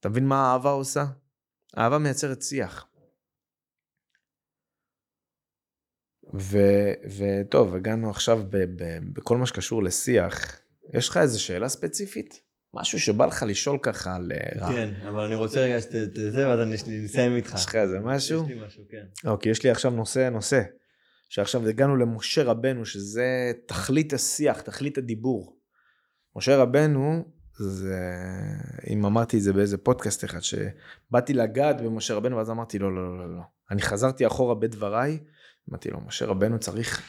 [0.00, 1.04] אתה מבין מה האהבה עושה?
[1.78, 2.86] אהבה מייצרת שיח.
[7.18, 10.60] וטוב, הגענו עכשיו ב- ב- בכל מה שקשור לשיח.
[10.94, 12.43] יש לך איזה שאלה ספציפית?
[12.74, 14.32] משהו שבא לך לשאול ככה על...
[14.32, 14.72] אה, רע?
[14.72, 15.94] כן, אבל אני רוצה רגע שת...
[15.94, 17.54] את זה, ואז אני נסיים איתך.
[17.54, 18.42] יש לך איזה משהו?
[18.42, 19.30] יש לי משהו, כן.
[19.30, 20.62] אוקיי, יש לי עכשיו נושא, נושא.
[21.28, 25.58] שעכשיו הגענו למשה רבנו, שזה תכלית השיח, תכלית הדיבור.
[26.36, 27.24] משה רבנו,
[27.58, 28.00] זה,
[28.90, 33.18] אם אמרתי את זה באיזה פודקאסט אחד, שבאתי לגעת במשה רבנו, ואז אמרתי, לא, לא,
[33.18, 33.42] לא, לא.
[33.70, 35.18] אני חזרתי אחורה בדבריי,
[35.70, 37.02] אמרתי לו, משה רבנו צריך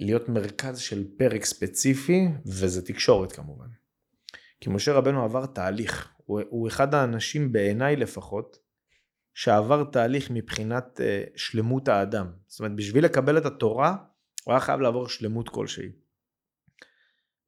[0.00, 3.66] להיות מרכז של פרק ספציפי, וזה תקשורת כמובן.
[4.60, 8.58] כי משה רבנו עבר תהליך, הוא, הוא אחד האנשים בעיניי לפחות,
[9.34, 12.26] שעבר תהליך מבחינת uh, שלמות האדם.
[12.46, 13.96] זאת אומרת, בשביל לקבל את התורה,
[14.44, 15.88] הוא היה חייב לעבור שלמות כלשהי.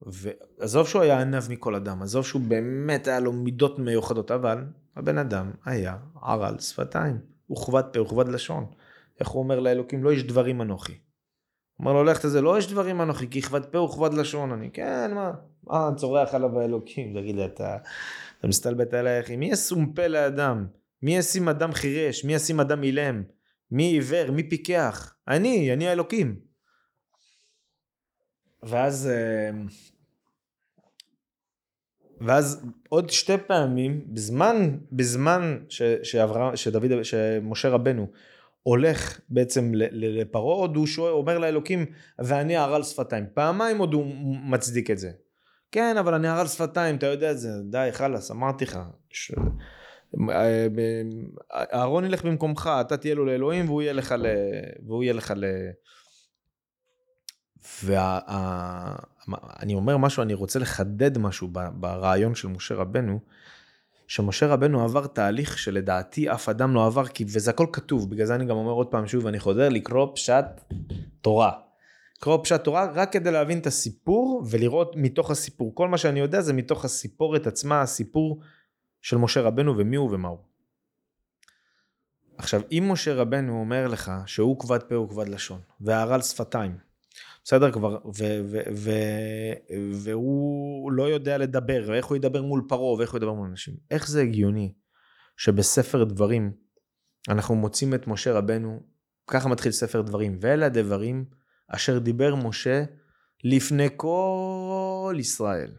[0.02, 4.64] ועזוב שהוא היה ענב מכל אדם, עזוב שהוא באמת היה לו מידות מיוחדות, אבל
[4.96, 7.18] הבן אדם היה ערל שפתיים,
[7.52, 8.66] וכבד פה וכבד לשון.
[9.20, 10.92] איך הוא אומר לאלוקים, לא יש דברים אנוכי.
[10.92, 10.98] הוא
[11.78, 14.52] אומר לו, לך תזה, לא יש דברים אנוכי, כי כבד פה וכבד לשון.
[14.52, 15.32] אני, כן, מה,
[15.64, 17.20] מה צורח עליו האלוקים?
[17.20, 17.76] תגיד לי, אתה,
[18.38, 19.36] אתה מסתלבט עליי, אחי?
[19.36, 20.66] מי ישום פה לאדם?
[21.02, 22.24] מי ישים אדם חירש?
[22.24, 23.22] מי ישים אדם אילם?
[23.70, 24.30] מי עיוור?
[24.30, 25.14] מי פיקח?
[25.28, 26.40] אני, אני האלוקים.
[28.62, 29.50] ואז, אה,
[32.20, 38.06] ואז עוד שתי פעמים, בזמן, בזמן ש, שעברה, שדוד, שמשה רבנו
[38.62, 41.86] הולך בעצם לפרעה, עוד הוא שואל, אומר לאלוקים,
[42.18, 43.24] ואני הרל שפתיים.
[43.34, 45.10] פעמיים עוד הוא מצדיק את זה.
[45.72, 48.78] כן, אבל אני הרל שפתיים, אתה יודע את זה, די, חלאס, אמרתי לך.
[49.10, 49.32] ש...
[51.52, 54.26] אהרון ילך במקומך, אתה תהיה לו לאלוהים והוא יהיה לך ל...
[54.86, 55.44] והוא יהיה לך ל...
[57.84, 63.20] ואני אומר משהו, אני רוצה לחדד משהו ברעיון של משה רבנו,
[64.06, 68.34] שמשה רבנו עבר תהליך שלדעתי אף אדם לא עבר, כי, וזה הכל כתוב, בגלל זה
[68.34, 70.44] אני גם אומר עוד פעם שוב, ואני חוזר לקרוא פשט
[71.20, 71.52] תורה.
[72.22, 75.74] לקרוא פשט תורה רק כדי להבין את הסיפור ולראות מתוך הסיפור.
[75.74, 78.40] כל מה שאני יודע זה מתוך הסיפורת עצמה, הסיפור
[79.00, 80.38] של משה רבנו ומי הוא ומה הוא.
[82.38, 86.76] עכשיו, אם משה רבנו אומר לך שהוא כבד פה וכבד לשון, והרל שפתיים,
[87.44, 93.10] בסדר כבר, ו- ו- ו- והוא לא יודע לדבר, ואיך הוא ידבר מול פרעה, ואיך
[93.10, 93.74] הוא ידבר מול אנשים.
[93.90, 94.74] איך זה הגיוני
[95.36, 96.52] שבספר דברים
[97.28, 98.80] אנחנו מוצאים את משה רבנו,
[99.26, 101.41] ככה מתחיל ספר דברים, ואלה הדברים
[101.74, 102.84] אשר דיבר משה
[103.44, 105.70] לפני כל ישראל.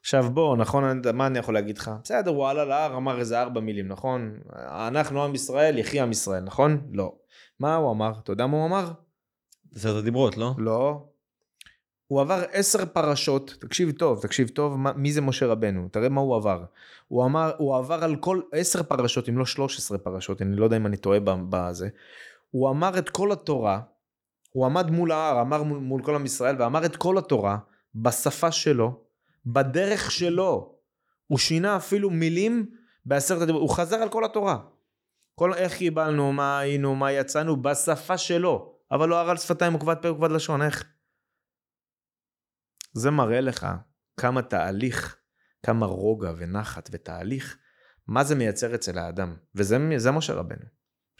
[0.00, 1.90] עכשיו בוא, נכון, מה אני יכול להגיד לך?
[2.04, 4.38] בסדר, הוא עלה להר, אמר איזה ארבע מילים, נכון?
[4.88, 6.90] אנחנו עם ישראל, יחי עם ישראל, נכון?
[6.92, 7.14] לא.
[7.60, 8.12] מה הוא אמר?
[8.22, 8.92] אתה יודע מה הוא אמר?
[9.74, 10.54] עשרת הדיברות, לא?
[10.58, 11.04] לא.
[12.06, 16.20] הוא עבר עשר פרשות, תקשיב טוב, תקשיב טוב, מה, מי זה משה רבנו, תראה מה
[16.20, 16.64] הוא עבר.
[17.08, 20.64] הוא אמר, הוא עבר על כל עשר פרשות, אם לא שלוש עשרה פרשות, אני לא
[20.64, 21.88] יודע אם אני טועה בזה.
[22.50, 23.80] הוא אמר את כל התורה,
[24.56, 27.58] הוא עמד מול ההר, אמר מול, מול כל עם ישראל, ואמר את כל התורה,
[27.94, 29.04] בשפה שלו,
[29.46, 30.78] בדרך שלו.
[31.26, 32.70] הוא שינה אפילו מילים
[33.06, 34.58] בעשרת הדיברות, הוא חזר על כל התורה.
[35.34, 38.78] כל איך קיבלנו, מה היינו, מה יצאנו, בשפה שלו.
[38.90, 40.84] אבל לא הרל שפתיים וכבד פה וכבד לשון, איך?
[42.92, 43.66] זה מראה לך
[44.16, 45.16] כמה תהליך,
[45.66, 47.58] כמה רוגע ונחת ותהליך,
[48.06, 49.36] מה זה מייצר אצל האדם.
[49.54, 50.64] וזה משה רבנו.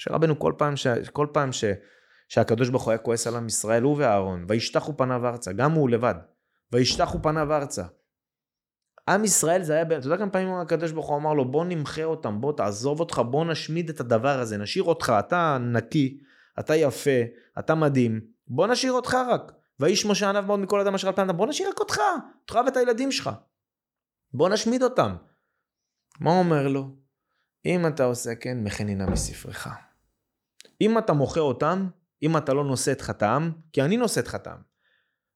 [0.00, 1.64] משה רבנו כל פעם, ש, כל פעם ש,
[2.28, 5.90] שהקדוש ברוך הוא היה כועס על עם ישראל, הוא ואהרון, וישתחו פניו ארצה, גם הוא
[5.90, 6.14] לבד.
[6.72, 7.84] וישתחו פניו ארצה.
[9.08, 12.04] עם ישראל זה היה, אתה יודע כמה פעמים הקדוש ברוך הוא אמר לו בוא נמחה
[12.04, 16.18] אותם, בוא תעזוב אותך, בוא נשמיד את הדבר הזה, נשאיר אותך, אתה נקי,
[16.58, 17.20] אתה יפה,
[17.58, 19.52] אתה מדהים, בוא נשאיר אותך רק.
[19.80, 22.00] ואיש משה ענב מאוד מכל אדם אשר על פניו, בוא נשאיר רק אותך,
[22.40, 23.30] אותך ואת הילדים שלך.
[24.32, 25.16] בוא נשמיד אותם.
[26.20, 26.96] מה הוא אומר לו?
[27.66, 29.68] אם אתה עושה כן, מחנינה מספרך.
[30.80, 31.88] אם אתה מוחה אותם,
[32.22, 34.58] אם אתה לא נושא את חטאם, כי אני נושא את חטאם.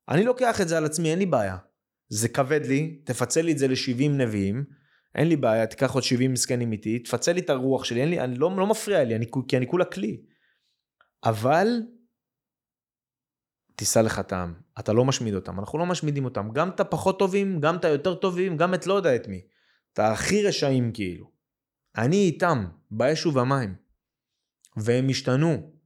[0.08, 1.56] אני לוקח את זה על עצמי, אין לי בעיה.
[2.08, 4.64] זה כבד לי, תפצל לי את זה ל-70 נביאים,
[5.14, 8.20] אין לי בעיה, תיקח עוד 70 זקנים איתי, תפצל לי את הרוח שלי, אין לי,
[8.20, 10.22] אני לא, לא מפריע לי, אני, כי אני כולה כלי.
[11.24, 11.66] אבל
[13.76, 17.60] תישא לך טעם, אתה לא משמיד אותם, אנחנו לא משמידים אותם, גם את הפחות טובים,
[17.60, 19.40] גם את היותר טובים, גם את לא יודע את מי.
[19.92, 21.30] את הכי רשעים כאילו.
[21.96, 23.74] אני איתם, באש ובמים.
[24.76, 25.79] והם השתנו.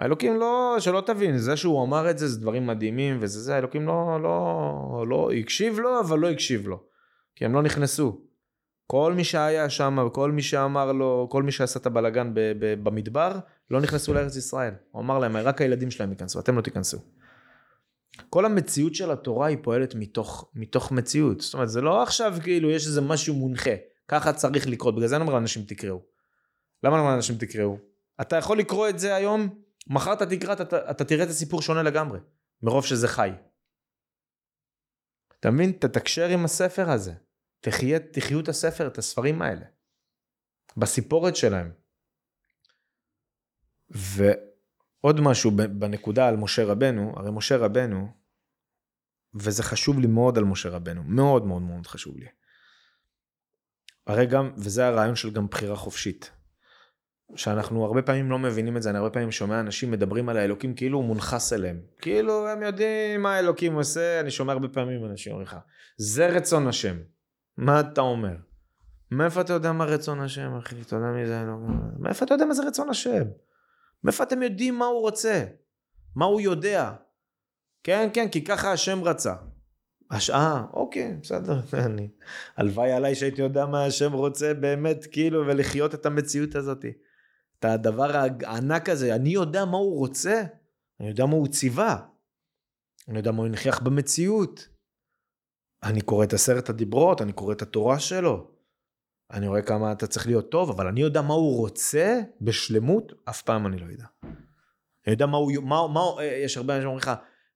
[0.00, 3.86] האלוקים לא, שלא תבין, זה שהוא אמר את זה, זה דברים מדהימים, וזה זה, האלוקים
[3.86, 6.82] לא, לא, לא, הקשיב לו, אבל לא הקשיב לו.
[7.36, 8.20] כי הם לא נכנסו.
[8.86, 12.84] כל מי שהיה שם, כל מי שאמר לו, כל מי שעשה את הבלגן ב- ב-
[12.84, 13.38] במדבר,
[13.70, 14.74] לא נכנסו לארץ ישראל.
[14.90, 16.98] הוא אמר להם, רק הילדים שלהם ייכנסו, אתם לא תיכנסו.
[18.30, 21.40] כל המציאות של התורה היא פועלת מתוך, מתוך מציאות.
[21.40, 23.74] זאת אומרת, זה לא עכשיו כאילו יש איזה משהו מונחה.
[24.08, 26.00] ככה צריך לקרות, בגלל זה אני אומר לאנשים תקראו.
[26.82, 27.78] למה אני אומר לאנשים תקראו?
[28.20, 29.48] אתה יכול לקרוא את זה היום,
[29.90, 32.20] מחר אתה תקרא, אתה, אתה תראה את הסיפור שונה לגמרי,
[32.62, 33.30] מרוב שזה חי.
[35.40, 35.72] אתה מבין?
[35.72, 37.14] תתקשר עם הספר הזה.
[37.60, 39.66] תחיה, תחיו את הספר, את הספרים האלה.
[40.76, 41.72] בסיפורת שלהם.
[43.90, 48.08] ועוד משהו בנקודה על משה רבנו, הרי משה רבנו,
[49.34, 52.26] וזה חשוב לי מאוד על משה רבנו, מאוד מאוד מאוד חשוב לי.
[54.06, 56.30] הרי גם, וזה הרעיון של גם בחירה חופשית.
[57.34, 60.74] שאנחנו הרבה פעמים לא מבינים את זה, אני הרבה פעמים שומע אנשים מדברים על האלוקים
[60.74, 61.80] כאילו הוא מונחס אליהם.
[61.98, 65.56] כאילו הם יודעים מה האלוקים עושה, אני שומע הרבה פעמים אנשים אומרים לך,
[65.96, 66.96] זה רצון השם.
[67.56, 68.34] מה אתה אומר?
[69.10, 70.74] מאיפה אתה יודע מה רצון השם, אחי?
[70.80, 71.80] אתה יודע מי זה אלוקים?
[71.98, 73.22] מאיפה אתה יודע מה זה רצון השם?
[74.04, 75.44] מאיפה אתם יודעים מה הוא רוצה?
[76.16, 76.92] מה הוא יודע?
[77.82, 79.34] כן, כן, כי ככה השם רצה.
[80.30, 82.08] אה, אוקיי, בסדר, אני...
[82.56, 86.84] הלוואי עליי שהייתי יודע מה השם רוצה באמת, כאילו, ולחיות את המציאות הזאת.
[87.60, 90.42] את הדבר הענק הזה, אני יודע מה הוא רוצה,
[91.00, 92.06] אני יודע מה הוא ציווה,
[93.08, 94.68] אני יודע מה הוא הנכיח במציאות.
[95.82, 98.50] אני קורא את עשרת הדיברות, אני קורא את התורה שלו.
[99.30, 103.42] אני רואה כמה אתה צריך להיות טוב, אבל אני יודע מה הוא רוצה בשלמות, אף
[103.42, 104.06] פעם אני לא יודע.
[105.06, 107.10] אני יודע מה הוא, מה, מה, יש הרבה אנשים שאומרים לך,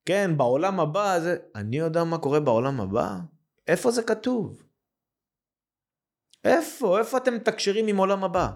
[0.06, 3.16] כן, בעולם הבא, זה, אני יודע מה קורה בעולם הבא?
[3.66, 4.62] איפה זה כתוב?
[6.44, 6.98] איפה?
[6.98, 8.50] איפה אתם מתקשרים עם עולם הבא?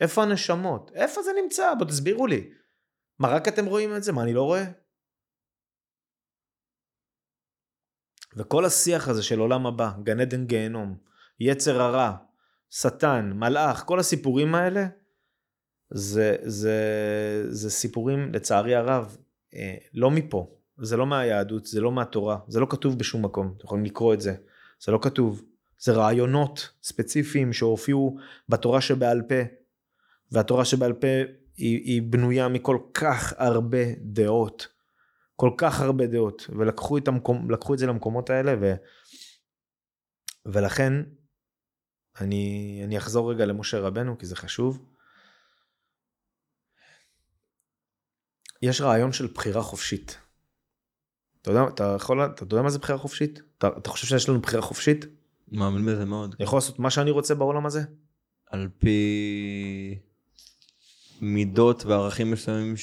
[0.00, 0.90] איפה הנשמות?
[0.94, 1.74] איפה זה נמצא?
[1.78, 2.50] בואו תסבירו לי.
[3.18, 4.12] מה, רק אתם רואים את זה?
[4.12, 4.64] מה, אני לא רואה?
[8.36, 10.96] וכל השיח הזה של עולם הבא, גן עדן גיהנום,
[11.40, 12.16] יצר הרע,
[12.70, 14.86] שטן, מלאך, כל הסיפורים האלה,
[15.90, 16.76] זה, זה,
[17.48, 19.16] זה סיפורים, לצערי הרב,
[19.54, 20.56] אה, לא מפה.
[20.82, 24.20] זה לא מהיהדות, זה לא מהתורה, זה לא כתוב בשום מקום, אתם יכולים לקרוא את
[24.20, 24.34] זה,
[24.84, 25.42] זה לא כתוב.
[25.78, 28.16] זה רעיונות ספציפיים שהופיעו
[28.48, 29.34] בתורה שבעל פה,
[30.32, 31.06] והתורה שבעל פה
[31.56, 34.68] היא, היא בנויה מכל כך הרבה דעות,
[35.36, 38.74] כל כך הרבה דעות, ולקחו את, המקום, את זה למקומות האלה, ו,
[40.46, 40.92] ולכן
[42.20, 44.86] אני, אני אחזור רגע למשה רבנו, כי זה חשוב.
[48.62, 50.18] יש רעיון של בחירה חופשית.
[51.42, 53.40] אתה יודע, אתה יכול, אתה יודע מה זה בחירה חופשית?
[53.58, 55.04] אתה, אתה חושב שיש לנו בחירה חופשית?
[55.48, 56.36] מאמין בזה מאוד.
[56.38, 57.82] יכול לעשות מה שאני רוצה בעולם הזה?
[58.46, 59.98] על פי
[61.22, 62.74] מידות וערכים מסוימים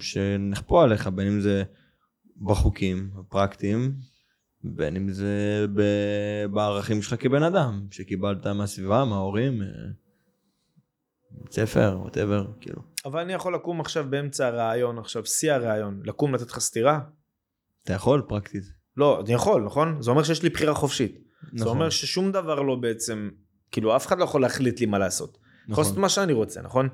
[0.00, 1.62] שנכפו עליך, בין אם זה
[2.42, 3.94] בחוקים הפרקטיים,
[4.64, 5.82] בין אם זה ב...
[6.52, 9.62] בערכים שלך כבן אדם, שקיבלת מהסביבה, מההורים,
[11.30, 12.82] בית ספר, ווטאבר, כאילו.
[13.04, 17.00] אבל אני יכול לקום עכשיו באמצע הרעיון, עכשיו שיא הרעיון, לקום לתת לך סטירה?
[17.84, 18.64] אתה יכול פרקטית.
[18.96, 20.02] לא, אני יכול, נכון?
[20.02, 21.18] זה אומר שיש לי בחירה חופשית.
[21.42, 21.58] נכון.
[21.58, 21.90] זה אומר.
[21.90, 23.30] ששום דבר לא בעצם,
[23.70, 25.30] כאילו אף אחד לא יכול להחליט לי מה לעשות.
[25.30, 25.72] נכון.
[25.72, 26.88] יכול לעשות מה שאני רוצה, נכון?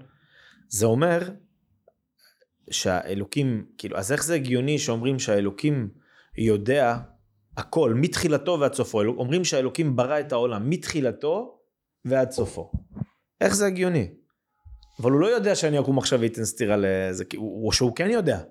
[0.69, 1.31] זה אומר
[2.71, 5.89] שהאלוקים, כאילו, אז איך זה הגיוני שאומרים שהאלוקים
[6.39, 6.99] יודע
[7.57, 9.03] הכל, מתחילתו ועד סופו.
[9.03, 11.61] אומרים שהאלוקים ברא את העולם מתחילתו
[12.05, 12.73] ועד סופו.
[13.41, 14.15] איך זה הגיוני?
[15.03, 18.43] אבל הוא לא יודע שאני אקום עכשיו ואתן סטירה לזה, או שהוא כן יודע,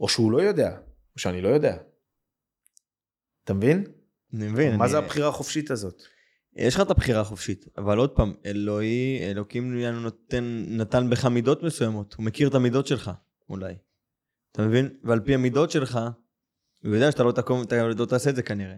[0.00, 0.76] או שהוא לא יודע.
[1.14, 1.76] או שאני לא יודע.
[3.44, 3.84] אתה מבין?
[4.34, 4.76] אני מבין.
[4.76, 4.90] מה אני...
[4.90, 6.02] זה הבחירה החופשית הזאת?
[6.56, 12.14] יש לך את הבחירה החופשית, אבל עוד פעם, אלוהי, אלוקים נותן, נתן בך מידות מסוימות,
[12.14, 13.10] הוא מכיר את המידות שלך,
[13.48, 13.74] אולי.
[14.52, 14.88] אתה מבין?
[15.04, 15.98] ועל פי המידות שלך,
[16.84, 18.76] הוא יודע שאתה לא תקום, אתה לא תעשה את זה כנראה.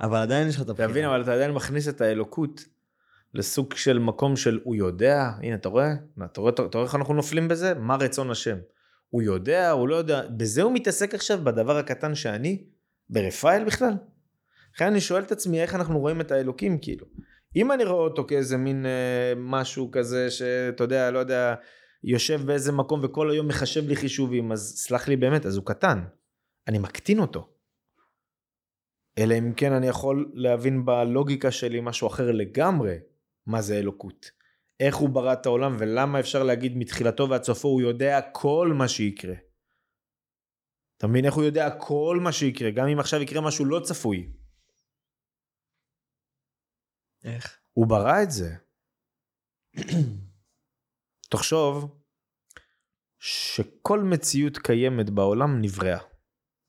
[0.00, 0.86] אבל עדיין יש לך את הבחירה.
[0.86, 2.64] אתה מבין, אבל אתה עדיין מכניס את האלוקות
[3.34, 5.94] לסוג של מקום של הוא יודע, הנה אתה רואה?
[6.24, 7.74] אתה רואה, אתה רואה איך אנחנו נופלים בזה?
[7.74, 8.56] מה רצון השם?
[9.08, 12.64] הוא יודע, הוא לא יודע, בזה הוא מתעסק עכשיו בדבר הקטן שאני,
[13.10, 13.92] ברפאל בכלל?
[14.74, 17.06] לכן אני שואל את עצמי איך אנחנו רואים את האלוקים כאילו.
[17.56, 21.54] אם אני רואה אותו כאיזה מין אה, משהו כזה שאתה יודע, לא יודע,
[22.04, 26.04] יושב באיזה מקום וכל היום מחשב לי חישובים, אז סלח לי באמת, אז הוא קטן.
[26.68, 27.48] אני מקטין אותו.
[29.18, 32.96] אלא אם כן אני יכול להבין בלוגיקה שלי משהו אחר לגמרי,
[33.46, 34.30] מה זה אלוקות.
[34.80, 38.88] איך הוא ברא את העולם ולמה אפשר להגיד מתחילתו ועד סופו הוא יודע כל מה
[38.88, 39.34] שיקרה.
[40.96, 44.32] אתה מבין איך הוא יודע כל מה שיקרה, גם אם עכשיו יקרה משהו לא צפוי.
[47.24, 47.58] איך?
[47.72, 48.54] הוא ברא את זה.
[51.30, 51.98] תחשוב
[53.18, 55.98] שכל מציאות קיימת בעולם נבראה.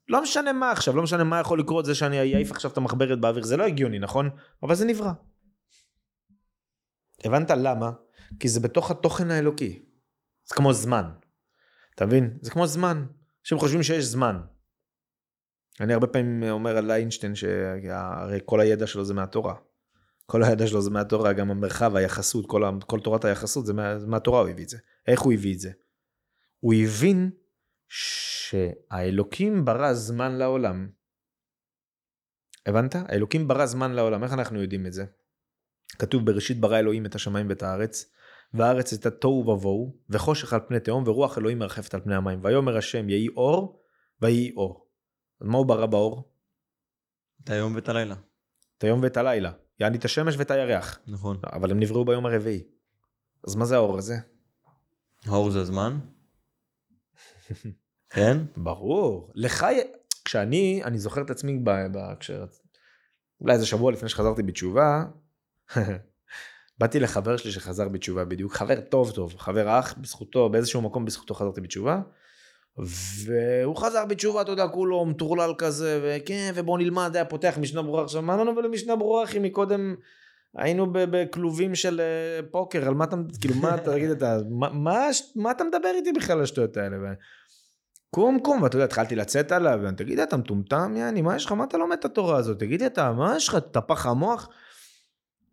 [0.07, 3.21] לא משנה מה עכשיו, לא משנה מה יכול לקרות זה שאני אעיף עכשיו את המחברת
[3.21, 4.29] באוויר, זה לא הגיוני, נכון?
[4.63, 5.11] אבל זה נברא.
[7.25, 7.91] הבנת למה?
[8.39, 9.85] כי זה בתוך התוכן האלוקי.
[10.45, 11.11] זה כמו זמן.
[11.95, 12.37] אתה מבין?
[12.41, 13.05] זה כמו זמן.
[13.41, 14.41] אנשים חושבים שיש זמן.
[15.79, 19.55] אני הרבה פעמים אומר על איינשטיין שהרי כל הידע שלו זה מהתורה.
[20.25, 24.41] כל הידע שלו זה מהתורה, גם המרחב, היחסות, כל, כל תורת היחסות זה מה, מהתורה
[24.41, 24.77] הוא הביא את זה.
[25.07, 25.71] איך הוא הביא את זה?
[26.59, 27.31] הוא הבין
[27.87, 30.89] שהאלוקים ברא זמן לעולם.
[32.65, 32.95] הבנת?
[32.95, 35.05] האלוקים ברא זמן לעולם, איך אנחנו יודעים את זה?
[35.99, 38.13] כתוב בראשית ברא אלוהים את השמיים ואת הארץ,
[38.53, 42.39] והארץ הייתה תוהו ובוהו, וחושך על פני תהום, ורוח אלוהים מרחפת על פני המים.
[42.43, 43.83] ויאמר השם יהי אור,
[44.21, 44.89] ויהי אור.
[45.41, 46.33] אז מה הוא ברא באור?
[47.43, 48.15] את היום ואת הלילה.
[48.77, 49.51] את היום ואת הלילה.
[49.79, 50.99] יעני את השמש ואת הירח.
[51.07, 51.37] נכון.
[51.53, 52.63] אבל הם נבראו ביום הרביעי.
[53.47, 54.15] אז מה זה האור הזה?
[55.25, 55.99] האור זה הזמן?
[58.09, 58.37] כן?
[58.57, 59.31] ברור.
[59.35, 59.65] לך,
[60.25, 61.69] כשאני, אני זוכר את עצמי ב...
[61.69, 62.13] ב...
[62.19, 62.31] כש...
[63.41, 65.05] אולי איזה שבוע לפני שחזרתי בתשובה,
[66.79, 71.33] באתי לחבר שלי שחזר בתשובה בדיוק, חבר טוב טוב, חבר אח, בזכותו, באיזשהו מקום בזכותו
[71.33, 72.01] חזרתי בתשובה.
[72.77, 78.03] והוא חזר בתשובה, אתה יודע, כולו מטורלל כזה, וכן, ובוא נלמד, היה פותח משנה ברורה.
[78.03, 79.95] עכשיו, מה לנו ולמשנה ברורה, אחי, מקודם
[80.55, 85.51] היינו בכלובים של אה, פוקר, על מה אתה, כאילו, מה, תגיד, אתה, מה, מה, מה
[85.51, 86.97] אתה מדבר איתי בכלל על השטויות האלה?
[88.09, 91.51] קום קום, ואתה יודע, התחלתי לצאת עליו, ואני, תגיד, אתה מטומטם, יעני, מה יש לך,
[91.51, 92.59] מה אתה לומד את התורה הזאת?
[92.59, 94.49] תגיד אתה, מה יש לך, טפח המוח?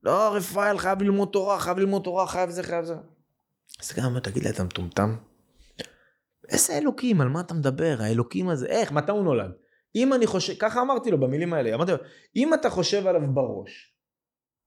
[0.02, 2.94] לא, רפאל, חייב ללמוד תורה, חייב ללמוד תורה, חייב זה, חייב זה.
[3.82, 5.16] אז גם, תגיד לי, אתה מטומטם?
[6.50, 7.96] איזה אלוקים, על מה אתה מדבר?
[8.00, 9.50] האלוקים הזה, איך, מתי הוא נולד?
[9.96, 11.98] אם אני חושב, ככה אמרתי לו במילים האלה, אמרתי לו,
[12.36, 13.94] אם אתה חושב עליו בראש,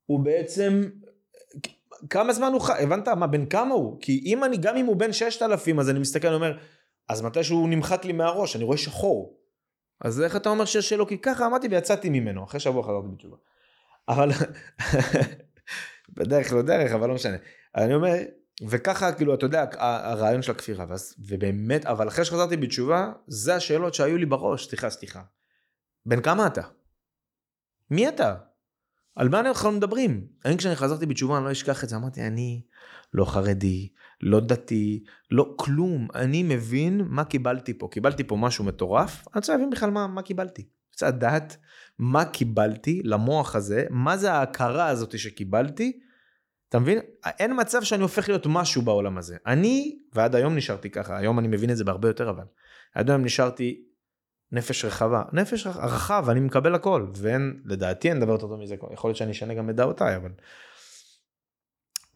[0.05, 0.83] הוא בעצם,
[2.09, 3.07] כמה זמן הוא חי, הבנת?
[3.07, 3.97] מה, בן כמה הוא?
[4.01, 6.57] כי אם אני, גם אם הוא בן 6,000, אז אני מסתכל, אני אומר,
[7.09, 9.37] אז מתי שהוא נמחק לי מהראש, אני רואה שחור.
[10.01, 11.17] אז איך אתה אומר שיש אלוקים?
[11.17, 13.37] ככה אמרתי ויצאתי ממנו, אחרי שבוע חזרתי בתשובה.
[14.09, 14.29] אבל,
[16.15, 17.37] בדרך לא דרך, אבל לא משנה.
[17.75, 18.13] אני אומר,
[18.69, 23.93] וככה כאילו אתה יודע הרעיון של הכפירה ואז, ובאמת אבל אחרי שחזרתי בתשובה זה השאלות
[23.93, 25.21] שהיו לי בראש סליחה סליחה.
[26.05, 26.61] בן כמה אתה?
[27.91, 28.35] מי אתה?
[29.15, 30.27] על מה אנחנו מדברים?
[30.45, 32.61] אני כשאני חזרתי בתשובה אני לא אשכח את זה אמרתי אני
[33.13, 33.89] לא חרדי
[34.21, 39.53] לא דתי לא כלום אני מבין מה קיבלתי פה קיבלתי פה משהו מטורף אני רוצה
[39.53, 40.69] להבין בכלל מה, מה קיבלתי.
[40.93, 41.57] רוצה לדעת
[41.99, 45.99] מה קיבלתי למוח הזה מה זה ההכרה הזאת שקיבלתי
[46.73, 46.99] אתה מבין?
[47.25, 49.37] אין מצב שאני הופך להיות משהו בעולם הזה.
[49.45, 52.43] אני, ועד היום נשארתי ככה, היום אני מבין את זה בהרבה יותר אבל.
[52.95, 53.83] עד היום נשארתי
[54.51, 55.23] נפש רחבה.
[55.33, 57.07] נפש רח- רחב, אני מקבל הכל.
[57.15, 58.75] ואין, לדעתי אין דבר יותר טוב מזה.
[58.93, 60.31] יכול להיות שאני אשנה גם את דעותיי, אבל...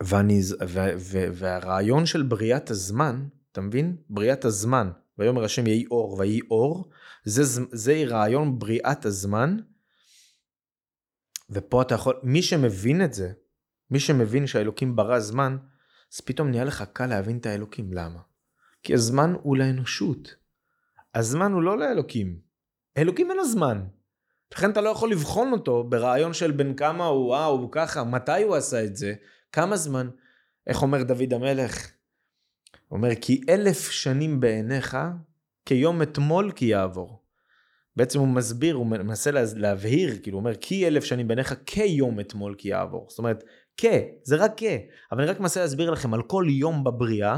[0.04, 3.98] ואני, ו, ו, והרעיון של בריאת הזמן, אתה מבין?
[4.10, 6.90] בריאת הזמן, ויאמר השם יהי אור ויהי אור,
[7.24, 9.58] זה, זה רעיון בריאת הזמן.
[11.50, 13.32] ופה אתה יכול, מי שמבין את זה,
[13.92, 15.58] מי שמבין שהאלוקים ברא זמן,
[16.14, 17.94] אז פתאום נהיה לך קל להבין את האלוקים.
[17.94, 18.20] למה?
[18.84, 20.36] כי הזמן הוא לאנושות.
[21.16, 22.40] הזמן הוא לא לאלוקים.
[22.96, 23.84] האלוקים אין לו זמן.
[24.54, 28.44] לכן אתה לא יכול לבחון אותו ברעיון של בן כמה הוא, אה, הוא ככה, מתי
[28.44, 29.14] הוא עשה את זה,
[29.52, 30.10] כמה זמן.
[30.68, 31.92] איך אומר דוד המלך?
[32.88, 34.98] הוא אומר, כי אלף שנים בעיניך,
[35.66, 37.24] כיום אתמול כי יעבור.
[37.96, 42.20] בעצם הוא מסביר, הוא מנסה לה- להבהיר, כאילו הוא אומר, כי אלף שנים בעיניך כיום
[42.20, 43.08] אתמול כי יעבור.
[43.10, 43.44] זאת אומרת,
[43.78, 43.86] כ,
[44.24, 44.64] זה רק כ.
[45.12, 47.38] אבל אני רק מנסה להסביר לכם, על כל יום בבריאה,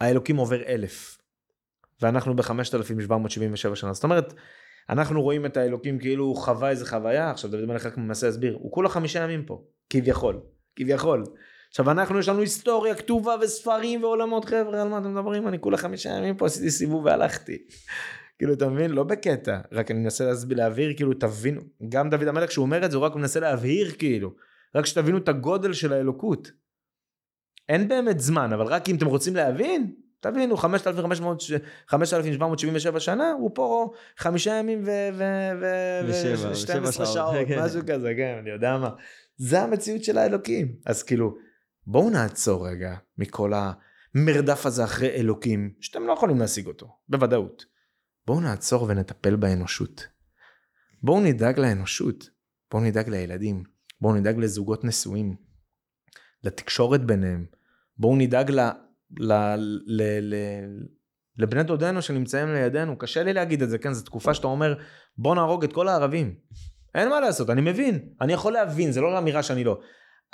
[0.00, 1.18] האלוקים עובר אלף.
[2.02, 3.92] ואנחנו ב-5777 שנה.
[3.92, 4.34] זאת אומרת,
[4.90, 8.58] אנחנו רואים את האלוקים כאילו הוא חווה איזה חוויה, עכשיו דוד מלך רק מנסה להסביר,
[8.60, 10.40] הוא כולה חמישה ימים פה, כביכול,
[10.76, 11.24] כביכול.
[11.68, 15.76] עכשיו אנחנו יש לנו היסטוריה כתובה וספרים ועולמות חבר'ה על מה אתם מדברים אני כולה
[15.76, 17.58] חמישה ימים פה עשיתי סיבוב והלכתי.
[18.38, 22.52] כאילו אתה מבין לא בקטע רק אני מנסה להסביר להבהיר כאילו תבינו גם דוד המלך
[22.52, 24.34] שהוא אומר את זה הוא רק מנסה להבהיר כאילו
[24.74, 26.50] רק שתבינו את הגודל של האלוקות.
[27.68, 31.42] אין באמת זמן אבל רק אם אתם רוצים להבין תבינו 5,500
[31.88, 37.48] 5,777 שנה הוא פה חמישה ימים ו- ו- ו- ושבע, ו- ושבע 12 שעות, שעות
[37.48, 37.62] כן.
[37.64, 38.90] משהו כזה כן אני יודע מה.
[39.36, 41.36] זה המציאות של האלוקים אז כאילו
[41.86, 47.75] בואו נעצור רגע מכל המרדף הזה אחרי אלוקים שאתם לא יכולים להשיג אותו בוודאות.
[48.26, 50.06] בואו נעצור ונטפל באנושות.
[51.02, 52.30] בואו נדאג לאנושות.
[52.70, 53.62] בואו נדאג לילדים.
[54.00, 55.36] בואו נדאג לזוגות נשואים.
[56.42, 57.46] לתקשורת ביניהם.
[57.96, 58.60] בואו נדאג ל...
[59.18, 59.32] ל...
[59.86, 60.02] ל...
[60.20, 60.34] ל...
[61.38, 62.98] לבני דודינו שנמצאים לידינו.
[62.98, 63.92] קשה לי להגיד את זה, כן?
[63.92, 64.78] זו תקופה שאתה אומר,
[65.18, 66.34] בוא נהרוג את כל הערבים.
[66.94, 68.08] אין מה לעשות, אני מבין.
[68.20, 69.80] אני יכול להבין, זה לא אמירה שאני לא.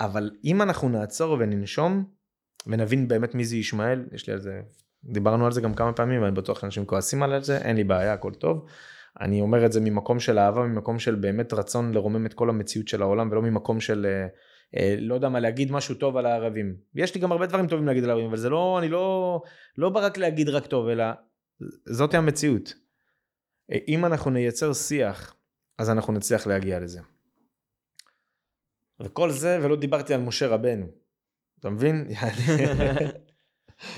[0.00, 2.04] אבל אם אנחנו נעצור וננשום,
[2.66, 4.60] ונבין באמת מי זה ישמעאל, יש לי על זה,
[5.04, 8.12] דיברנו על זה גם כמה פעמים, ואני בטוח שאנשים כועסים על זה, אין לי בעיה,
[8.12, 8.66] הכל טוב.
[9.20, 12.88] אני אומר את זה ממקום של אהבה, ממקום של באמת רצון לרומם את כל המציאות
[12.88, 14.26] של העולם, ולא ממקום של אה,
[14.76, 16.76] אה, לא יודע מה, להגיד משהו טוב על הערבים.
[16.94, 19.42] יש לי גם הרבה דברים טובים להגיד על הערבים, אבל זה לא, אני לא,
[19.78, 21.04] לא בא רק להגיד רק טוב, אלא
[21.86, 22.74] זאת המציאות.
[23.72, 25.36] אה, אם אנחנו נייצר שיח,
[25.78, 27.00] אז אנחנו נצליח להגיע לזה.
[29.00, 30.86] וכל זה, ולא דיברתי על משה רבנו.
[31.60, 32.06] אתה מבין?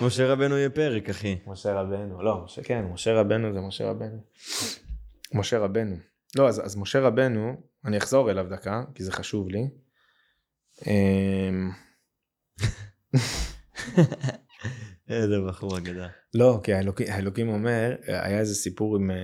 [0.03, 1.39] משה רבנו יהיה פרק, אחי.
[1.47, 4.18] משה רבנו, לא, משה, כן, משה רבנו זה משה רבנו.
[5.35, 5.97] משה רבנו.
[6.37, 9.68] לא, אז, אז משה רבנו, אני אחזור אליו דקה, כי זה חשוב לי.
[10.87, 11.70] אמ,
[15.09, 16.09] איזה בחור אגדה.
[16.35, 19.16] לא, כי האלוקים, האלוקים אומר, היה איזה סיפור עם אה,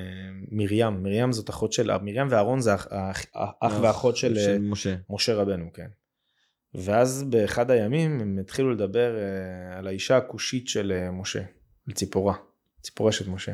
[0.51, 3.25] מרים, מרים זאת אחות של, מרים ואהרון זה אח, אח,
[3.61, 4.97] אח ואחות של, של משה.
[5.11, 5.89] משה רבנו, כן.
[6.75, 11.43] ואז באחד הימים הם התחילו לדבר אה, על האישה הכושית של אה, משה,
[11.89, 12.35] על ציפורה,
[12.81, 13.53] ציפורה של משה.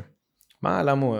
[0.61, 1.17] מה, למה הוא...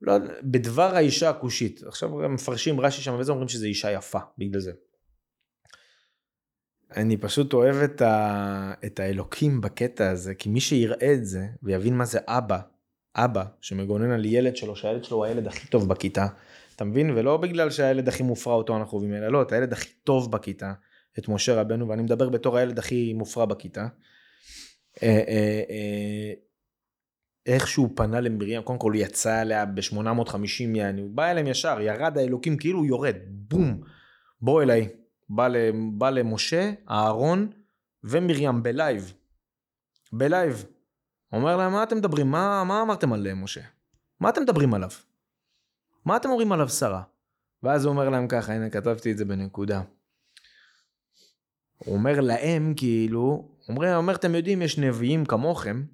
[0.00, 1.82] לא, בדבר האישה הכושית.
[1.86, 4.72] עכשיו הם מפרשים רש"י שם וזה אומרים שזה אישה יפה, בגלל זה.
[6.96, 8.72] אני פשוט אוהב את, ה...
[8.86, 12.58] את האלוקים בקטע הזה, כי מי שיראה את זה ויבין מה זה אבא,
[13.16, 16.26] אבא שמגונן על ילד שלו, שהילד שלו הוא הילד הכי טוב בכיתה,
[16.76, 17.10] אתה מבין?
[17.10, 20.72] ולא בגלל שהילד הכי מופרע אותו אנחנו אוהבים, אלא לא, את הילד הכי טוב בכיתה,
[21.18, 23.86] את משה רבנו, ואני מדבר בתור הילד הכי מופרע בכיתה.
[25.02, 26.32] אה, אה, אה,
[27.46, 31.80] איך שהוא פנה למרים, קודם כל הוא יצא עליה ב-850 יעני, הוא בא אליהם ישר,
[31.80, 33.80] ירד האלוקים כאילו הוא יורד, בום,
[34.40, 34.88] בוא אליי.
[35.28, 35.56] בא, ל,
[35.92, 37.50] בא למשה, אהרון
[38.04, 39.12] ומרים ב live.
[40.12, 40.64] ב live.
[41.32, 42.30] אומר להם, מה אתם מדברים?
[42.30, 43.60] מה, מה אמרתם על משה?
[44.20, 44.90] מה אתם מדברים עליו?
[46.04, 47.02] מה אתם אומרים עליו שרה?
[47.62, 49.82] ואז הוא אומר להם ככה, הנה כתבתי את זה בנקודה.
[51.84, 55.84] הוא אומר להם כאילו, אומר, אומר אתם יודעים יש נביאים כמוכם,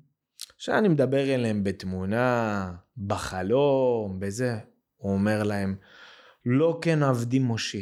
[0.58, 4.58] שאני מדבר אליהם בתמונה, בחלום, בזה.
[4.96, 5.76] הוא אומר להם,
[6.46, 7.78] לא כן עבדי משה,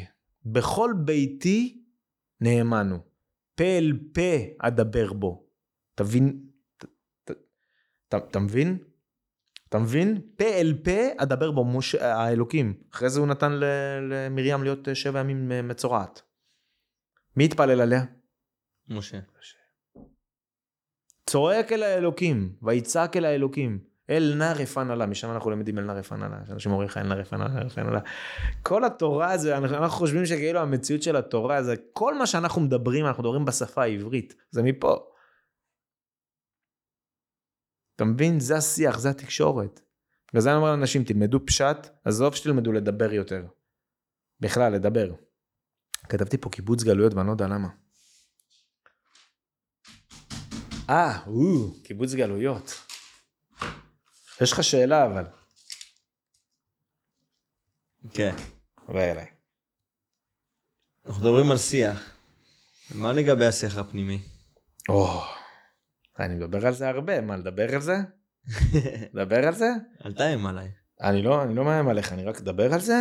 [0.46, 1.82] בכל ביתי
[2.40, 2.98] נאמנו,
[3.54, 5.46] פה אל פה אדבר בו.
[5.94, 6.40] תבין,
[8.09, 8.78] אתה מבין?
[9.68, 10.20] אתה מבין?
[10.36, 12.74] פה אל פה אדבר בו, משה, האלוקים.
[12.92, 13.52] אחרי זה הוא נתן
[14.11, 16.22] למרים להיות שבע ימים מצורעת.
[17.37, 18.05] מי התפלל עליה?
[18.89, 19.18] משה.
[21.30, 23.78] צועק אל האלוקים, ויצעק אל האלוקים.
[24.11, 27.03] אל נא רפן עלה, משם אנחנו למדים אל נא רפן עלה, אנשים אומרים לך אל
[27.03, 28.01] נא רפן עלה, רפן עלה.
[28.62, 33.07] כל התורה הזה, אנחנו, אנחנו חושבים שכאילו המציאות של התורה זה כל מה שאנחנו מדברים,
[33.07, 34.97] אנחנו מדברים בשפה העברית, זה מפה.
[37.97, 38.41] אתה מבין?
[38.41, 39.80] זה השיח, זה התקשורת.
[40.28, 43.47] בגלל זה אני אומר לאנשים, תלמדו פשט, עזוב שתלמדו לדבר יותר.
[44.41, 45.12] בכלל, לדבר.
[46.09, 47.68] כתבתי פה קיבוץ גלויות ואני לא יודע למה.
[50.90, 51.18] אה,
[51.82, 52.74] קיבוץ גלויות.
[54.40, 55.24] יש לך שאלה אבל.
[58.14, 58.34] כן.
[58.88, 59.26] בא אליי.
[61.07, 62.11] אנחנו מדברים על שיח.
[62.94, 64.22] מה לגבי השיח הפנימי?
[64.88, 65.22] או,
[66.18, 67.96] אני מדבר על זה הרבה, מה לדבר על זה?
[69.14, 69.68] לדבר על זה?
[70.04, 70.70] אל תאיים עליי.
[71.00, 72.96] אני לא, אני לא מאיים עליך, אני רק אדבר על זה?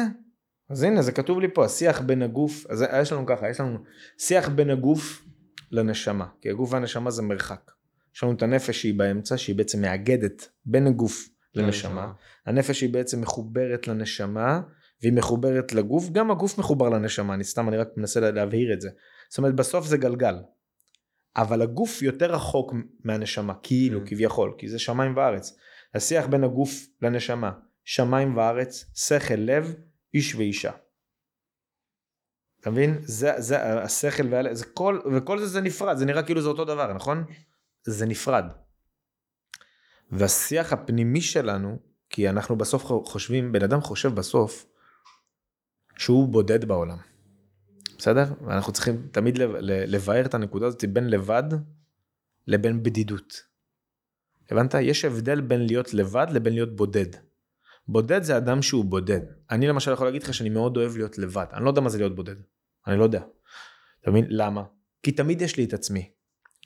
[0.70, 3.78] אז הנה, זה כתוב לי פה, השיח בין הגוף, אז יש לנו ככה, יש לנו
[4.18, 5.26] שיח בין הגוף
[5.72, 7.72] לנשמה, כי הגוף והנשמה זה מרחק.
[8.16, 12.12] יש לנו את הנפש שהיא באמצע, שהיא בעצם מאגדת בין הגוף לנשמה.
[12.46, 14.62] הנפש היא בעצם מחוברת לנשמה,
[15.02, 18.90] והיא מחוברת לגוף, גם הגוף מחובר לנשמה, אני סתם, אני רק מנסה להבהיר את זה.
[19.30, 20.36] זאת אומרת, בסוף זה גלגל.
[21.38, 25.58] אבל הגוף יותר רחוק מהנשמה, כאילו, כביכול, כי זה שמיים וארץ.
[25.96, 27.52] השיח בין הגוף לנשמה,
[27.86, 29.76] שמיים וארץ, שכל, לב,
[30.16, 30.72] איש ואישה.
[32.60, 32.98] אתה מבין?
[33.02, 36.66] זה, זה השכל והלב, זה כל, וכל זה זה נפרד, זה נראה כאילו זה אותו
[36.66, 37.24] דבר, נכון?
[37.84, 38.46] זה נפרד.
[40.12, 44.66] והשיח הפנימי שלנו, כי אנחנו בסוף חושבים, בן אדם חושב בסוף
[45.98, 46.98] שהוא בודד בעולם.
[47.98, 48.34] בסדר?
[48.46, 51.44] ואנחנו צריכים תמיד לבאר את הנקודה הזאת בין לבד
[52.48, 53.42] לבין בדידות.
[54.52, 54.76] הבנת?
[54.82, 57.25] יש הבדל בין להיות לבד לבין להיות בודד.
[57.88, 59.22] בודד זה אדם שהוא בודד.
[59.52, 61.46] אני למשל יכול להגיד לך שאני מאוד אוהב להיות לבד.
[61.54, 62.36] אני לא יודע מה זה להיות בודד.
[62.88, 63.22] אני לא יודע.
[64.02, 64.26] אתה מבין?
[64.30, 64.64] למה?
[65.04, 66.12] כי תמיד יש לי את עצמי.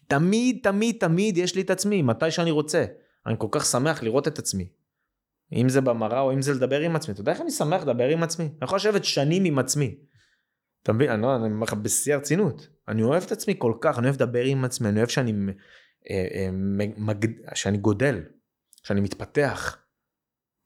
[0.08, 2.86] תמיד, תמיד, תמיד יש לי את עצמי, מתי שאני רוצה.
[3.28, 4.70] אני כל כך שמח לראות את עצמי.
[5.54, 7.14] אם זה במראה או אם זה לדבר עם עצמי.
[7.14, 8.46] אתה יודע איך אני שמח לדבר עם עצמי?
[8.46, 9.96] אני יכול לשבת שנים עם עצמי.
[10.84, 11.10] אתה מבין?
[11.10, 12.68] אני לא, אומר לך בשיא הרצינות.
[12.88, 15.34] אני אוהב את עצמי כל כך, אני אוהב לדבר עם עצמי, אני אוהב שאני,
[16.10, 16.50] אה, אה,
[16.98, 18.24] מג, שאני גודל,
[18.84, 19.78] שאני מתפתח.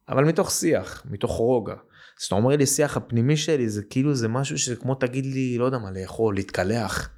[0.09, 1.75] אבל מתוך שיח, מתוך רוגע.
[2.19, 5.65] אז אתה אומר לי שיח הפנימי שלי זה כאילו זה משהו שכמו תגיד לי לא
[5.65, 7.09] יודע מה לאכול, להתקלח.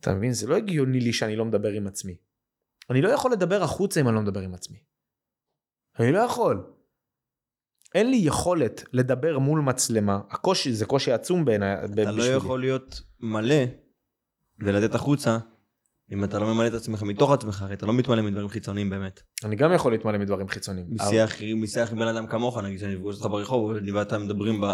[0.00, 0.32] אתה מבין?
[0.32, 2.16] זה לא הגיוני לי שאני לא מדבר עם עצמי.
[2.90, 4.78] אני לא יכול לדבר החוצה אם אני לא מדבר עם עצמי.
[6.00, 6.64] אני לא יכול.
[7.94, 11.84] אין לי יכולת לדבר מול מצלמה, הקושי זה קושי עצום בעיניי.
[11.84, 13.64] אתה לא יכול להיות מלא
[14.58, 15.38] ולתת החוצה,
[16.12, 19.20] אם אתה לא ממלא את עצמך מתוך עצמך, הרי אתה לא מתמלא מדברים חיצוניים באמת.
[19.44, 20.86] אני גם יכול להתמלא מדברים חיצוניים.
[21.62, 24.66] משיח, עם בן אדם כמוך, נגיד שאני אפגוש אותך ברחוב, ואתה מדברים ב...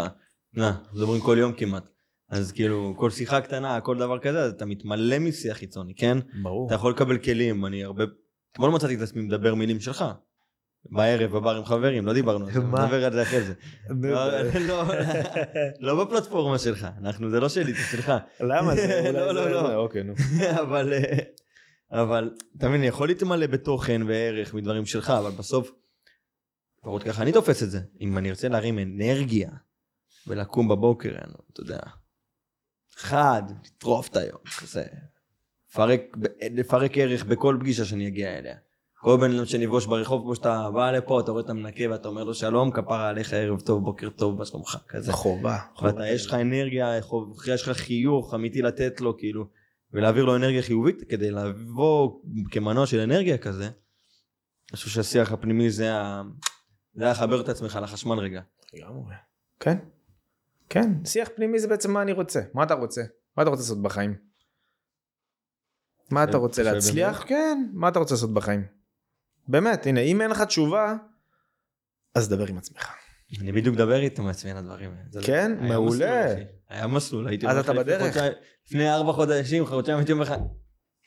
[0.53, 1.89] נע, מדברים כל יום כמעט.
[2.29, 6.17] אז כאילו, כל שיחה קטנה, כל דבר כזה, אז אתה מתמלא משיח חיצוני, כן?
[6.43, 6.67] ברור.
[6.67, 8.03] אתה יכול לקבל כלים, אני הרבה...
[8.51, 10.05] אתמול מצאתי את עצמי מדבר מילים שלך.
[10.85, 12.59] בערב בבר עם חברים, לא דיברנו על זה?
[12.59, 13.53] נדבר על זה אחרי זה.
[13.89, 14.83] לא, לא,
[15.79, 18.13] לא בפלטפורמה שלך, אנחנו, זה לא שלי, זה שלך.
[18.39, 19.01] למה זה?
[19.13, 19.75] לא, לא, לא.
[19.75, 20.13] אוקיי, נו.
[20.61, 21.17] אבל, אה,
[21.91, 25.71] אבל, אתה מבין, יכול להתמלא בתוכן וערך מדברים שלך, אבל בסוף,
[26.79, 27.79] לפחות ככה אני תופס את זה.
[28.01, 29.49] אם אני רוצה להרים אנרגיה
[30.27, 31.15] ולקום בבוקר,
[31.53, 31.79] אתה יודע,
[32.95, 34.39] חד, לטרוף את היום,
[36.51, 38.55] לפרק ערך בכל פגישה שאני אגיע אליה.
[39.03, 42.23] כל בן אדם שנפגוש ברחוב, כמו שאתה בא לפה, אתה רואה את המנקה ואתה אומר
[42.23, 45.13] לו שלום, כפרה עליך, ערב טוב, בוקר טוב, מה שלומך, כזה.
[45.13, 45.57] חובה.
[45.81, 46.99] ואתה, יש לך אנרגיה,
[47.47, 49.45] יש לך חיוך אמיתי לתת לו, כאילו,
[49.93, 53.63] ולהעביר לו אנרגיה חיובית, כדי לבוא כמנוע של אנרגיה כזה.
[53.63, 56.23] אני חושב שהשיח הפנימי זה ה...
[56.93, 58.41] זה לחבר את עצמך לחשמל רגע.
[58.73, 59.15] לגמרי.
[59.59, 59.77] כן.
[60.69, 61.05] כן.
[61.05, 62.41] שיח פנימי זה בעצם מה אני רוצה.
[62.53, 63.01] מה אתה רוצה?
[63.37, 64.15] מה אתה רוצה לעשות בחיים?
[66.11, 67.23] מה אתה רוצה להצליח?
[67.27, 67.69] כן.
[67.73, 68.82] מה אתה רוצה לעשות בחיים?
[69.47, 70.95] באמת, הנה, אם אין לך תשובה,
[72.15, 72.89] אז דבר עם עצמך.
[73.41, 75.03] אני בדיוק מדבר איתו מעצמי על הדברים האלה.
[75.13, 75.51] לא- כן?
[75.59, 76.35] מעולה.
[76.69, 78.17] היה מסלול, הייתי אז אתה בדרך.
[78.67, 80.33] לפני ארבע חודשים, חודשיים הייתי אומר לך,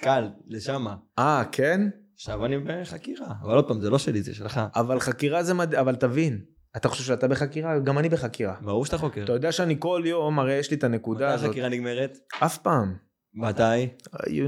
[0.01, 0.97] קל, לשמה.
[1.19, 1.81] אה, כן?
[2.15, 4.61] עכשיו אני בחקירה, אבל עוד פעם, זה לא שלי, זה שלך.
[4.75, 6.41] אבל חקירה זה מדהים, אבל תבין,
[6.77, 7.79] אתה חושב שאתה בחקירה?
[7.79, 8.55] גם אני בחקירה.
[8.61, 9.25] ברור שאתה חוקר.
[9.25, 11.47] אתה יודע שאני כל יום, הרי יש לי את הנקודה מתי הזאת.
[11.49, 12.19] החקירה נגמרת?
[12.45, 12.97] אף פעם.
[13.37, 13.89] מתי?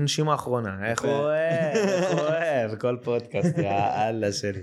[0.01, 0.91] נשימה אחרונה.
[0.91, 1.11] איך הוא.
[1.11, 4.63] אוהב, איך הוא אוהב, כל פודקאסט, יאללה שלי.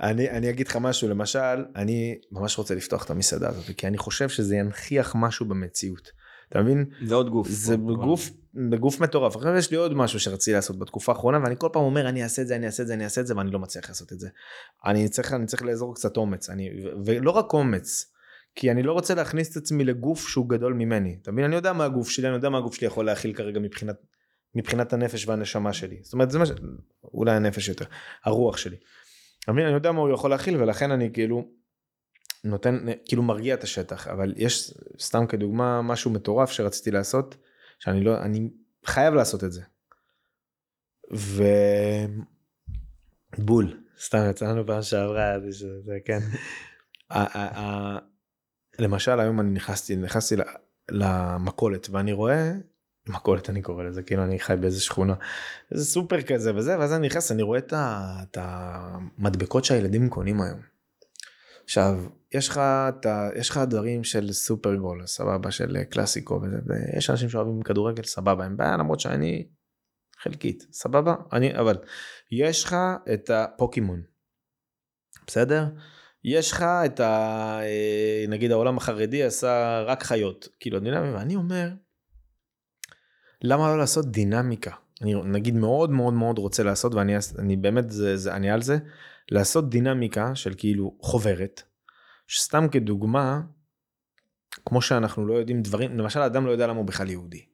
[0.00, 3.98] אני, אני אגיד לך משהו, למשל, אני ממש רוצה לפתוח את המסעדה הזאת, כי אני
[3.98, 6.08] חושב שזה ינכיח משהו במציאות.
[6.48, 6.84] אתה מבין?
[7.04, 7.48] זה עוד גוף.
[7.48, 8.30] זה גוף,
[8.78, 9.36] גוף מטורף.
[9.36, 12.42] עכשיו יש לי עוד משהו שרציתי לעשות בתקופה האחרונה, ואני כל פעם אומר, אני אעשה
[12.42, 14.20] את זה, אני אעשה את זה, אני אעשה את זה, ואני לא מצליח לעשות את
[14.20, 14.28] זה.
[14.86, 16.70] אני צריך, אני צריך לאזור קצת אומץ, אני,
[17.04, 18.13] ולא רק אומץ,
[18.54, 21.18] כי אני לא רוצה להכניס את עצמי לגוף שהוא גדול ממני.
[21.22, 21.44] אתה מבין?
[21.44, 23.96] אני יודע מה הגוף שלי, אני יודע מה הגוף שלי יכול להכיל כרגע מבחינת,
[24.54, 25.98] מבחינת הנפש והנשמה שלי.
[26.02, 26.50] זאת אומרת, זה מה ש...
[27.04, 27.84] אולי הנפש יותר,
[28.24, 28.76] הרוח שלי.
[29.44, 29.66] אתה מבין?
[29.66, 31.48] אני יודע מה הוא יכול להכיל, ולכן אני כאילו
[32.44, 34.08] נותן, כאילו מרגיע את השטח.
[34.08, 37.36] אבל יש, סתם כדוגמה, משהו מטורף שרציתי לעשות,
[37.78, 38.50] שאני לא, אני
[38.86, 39.62] חייב לעשות את זה.
[43.38, 46.20] ובול, סתם יצא לנו פעם שעברה, זה כן.
[48.78, 50.34] למשל היום אני נכנסתי, נכנסתי
[50.90, 52.52] למכולת ואני רואה,
[53.08, 55.14] מכולת אני קורא לזה, כאילו אני חי באיזה שכונה,
[55.72, 60.60] איזה סופר כזה וזה, ואז אני נכנס, אני רואה את המדבקות שהילדים קונים היום.
[61.64, 62.04] עכשיו,
[62.34, 67.10] יש לך, את ה, יש לך דברים של סופר גול, סבבה, של קלאסיקו וזה, ויש
[67.10, 69.48] אנשים שאוהבים כדורגל, סבבה, אין בעיה, למרות שאני
[70.22, 71.78] חלקית, סבבה, אני, אבל
[72.30, 72.76] יש לך
[73.14, 74.02] את הפוקימון,
[75.26, 75.64] בסדר?
[76.24, 77.58] יש לך את ה...
[77.62, 81.70] אה, נגיד העולם החרדי עשה רק חיות, כאילו, אני יודע, ואני אומר,
[83.42, 84.70] למה לא לעשות דינמיקה?
[85.02, 88.78] אני נגיד מאוד מאוד מאוד רוצה לעשות, ואני אני באמת, זה, זה, אני על זה,
[89.30, 91.62] לעשות דינמיקה של כאילו חוברת,
[92.26, 93.40] שסתם כדוגמה,
[94.66, 97.46] כמו שאנחנו לא יודעים דברים, למשל האדם לא יודע למה הוא בכלל יהודי.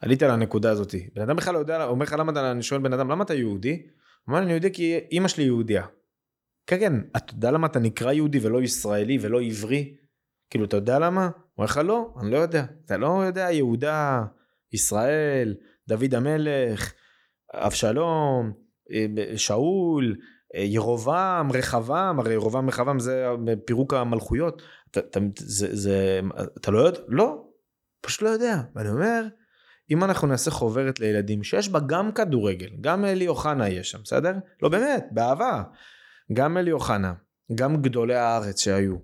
[0.00, 1.08] עליתי על הנקודה הזאתי.
[1.14, 3.34] בן אדם בכלל לא יודע, אומר לך למה אתה, אני שואל בן אדם למה אתה
[3.34, 3.82] יהודי?
[3.82, 3.88] הוא
[4.28, 5.86] אומר אני יהודי כי אימא שלי יהודייה.
[6.66, 9.94] כן כן, אתה יודע למה אתה נקרא יהודי ולא ישראלי ולא עברי?
[10.50, 11.24] כאילו אתה יודע למה?
[11.24, 12.64] הוא אומר לך לא, אני לא יודע.
[12.84, 14.24] אתה לא יודע יהודה,
[14.72, 15.54] ישראל,
[15.88, 16.92] דוד המלך,
[17.54, 18.52] אבשלום,
[18.92, 20.16] אה, שאול,
[20.54, 23.26] אה, ירובעם, רחבעם, הרי ירובעם רחבעם זה
[23.64, 24.62] פירוק המלכויות.
[24.90, 26.20] אתה, אתה, זה, זה,
[26.60, 27.00] אתה לא יודע?
[27.08, 27.44] לא,
[28.00, 28.62] פשוט לא יודע.
[28.74, 29.24] ואני אומר,
[29.90, 34.32] אם אנחנו נעשה חוברת לילדים שיש בה גם כדורגל, גם אלי אוחנה יש שם, בסדר?
[34.62, 35.62] לא באמת, באהבה.
[36.32, 37.12] גם אלי אוחנה,
[37.54, 38.96] גם גדולי הארץ שהיו,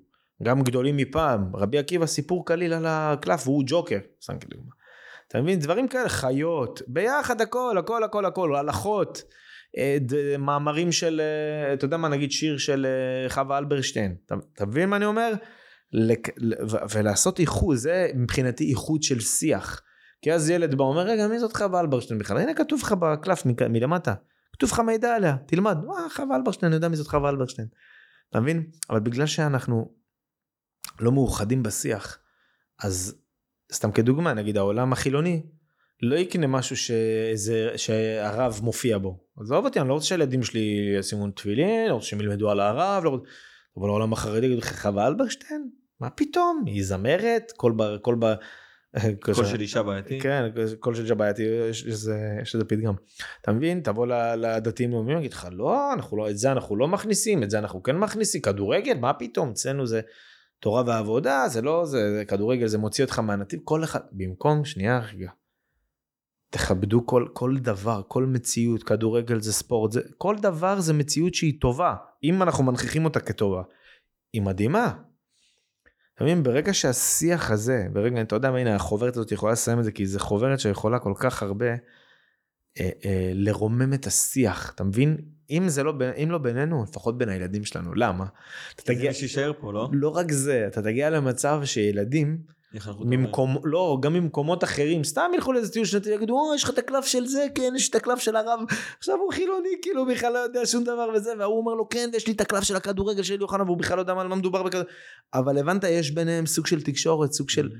[0.43, 4.70] גם גדולים מפעם, רבי עקיבא סיפור קליל על הקלף והוא ג'וקר, סתם כדוגמה.
[5.29, 5.59] אתה מבין?
[5.59, 9.22] דברים כאלה, חיות, ביחד הכל, הכל, הכל, הכל, הלכות,
[9.79, 9.99] אה,
[10.39, 14.16] מאמרים של, אה, אתה יודע מה, נגיד שיר של אה, חווה אלברשטיין,
[14.55, 15.33] אתה, מבין מה אני אומר?
[15.93, 16.29] לק,
[16.91, 19.83] ולעשות איחוד, זה מבחינתי איחוד של שיח.
[20.22, 22.39] כי אז ילד בא אומר, רגע, מי זאת חווה אלברשטיין בכלל?
[22.39, 24.14] הנה כתוב לך בקלף מלמטה.
[24.59, 25.76] כתוב לך מידע עליה, תלמד.
[25.84, 27.68] וואה, חווה אלברשטיין, אני יודע מי זאת חווה אלברשטיין.
[28.30, 28.70] אתה מבין?
[28.90, 29.94] אבל בגלל שאנחנו
[31.00, 32.18] לא מאוחדים בשיח,
[32.82, 33.14] אז
[33.72, 35.42] סתם כדוגמה, נגיד העולם החילוני,
[36.02, 39.24] לא יקנה משהו שזה, שהרב מופיע בו.
[39.40, 43.04] עזוב אותי, אני לא רוצה שהילדים שלי ישימו תפילין, לא רוצה שהם ילמדו על הרב,
[43.04, 43.24] לא רוצה...
[43.76, 45.70] אבל העולם החרדי יגיד לך חווה אלברשטיין?
[46.00, 46.64] מה פתאום?
[46.66, 47.52] היא זמרת?
[47.56, 47.96] קול ב...
[47.96, 48.34] קול ב...
[49.24, 50.20] קול של אישה בעייתי.
[50.20, 50.49] כן,
[50.80, 52.95] קול של אישה בעייתי, יש לזה, לזה פתגם.
[53.41, 53.80] אתה מבין?
[53.80, 57.59] תבוא לדתיים לאומיים, יגיד לך, לא, אנחנו לא, את זה אנחנו לא מכניסים, את זה
[57.59, 59.51] אנחנו כן מכניסים, כדורגל, מה פתאום?
[59.51, 60.01] אצלנו זה
[60.61, 64.99] תורה ועבודה, זה לא, זה, זה כדורגל, זה מוציא אותך מהנתיב, כל אחד, במקום, שנייה
[64.99, 65.30] רגע.
[66.51, 71.61] תכבדו כל, כל דבר, כל מציאות, כדורגל זה ספורט, זה, כל דבר זה מציאות שהיא
[71.61, 73.62] טובה, אם אנחנו מנכיחים אותה כטובה.
[74.32, 74.93] היא מדהימה.
[76.18, 79.84] אתה מבין, ברגע שהשיח הזה, ברגע, אתה יודע מה, הנה, החוברת הזאת יכולה לסיים את
[79.84, 81.66] זה, כי זו חוברת שיכולה כל כך הרבה
[82.80, 85.16] אה, אה, לרומם את השיח, אתה מבין?
[85.50, 88.26] אם זה לא, אם לא בינינו, לפחות בין הילדים שלנו, למה?
[88.74, 89.88] אתה תגיע תגיע, שיישאר פה, לא?
[89.92, 92.38] לא רק זה, אתה תגיע למצב שילדים.
[93.00, 96.78] ממקום, לא, גם ממקומות אחרים, סתם ילכו לאיזה טיול שנתי, יגידו, או, יש לך את
[96.78, 98.60] הקלף של זה, כן, יש את הקלף של הרב,
[98.98, 102.26] עכשיו הוא חילוני, כאילו, בכלל לא יודע שום דבר וזה, והוא אומר לו, כן, ויש
[102.26, 104.88] לי את הקלף של הכדורגל של יוחנן, והוא בכלל לא יודע על מה מדובר בכדורגל,
[105.34, 107.70] אבל הבנת, יש ביניהם סוג של תקשורת, סוג של,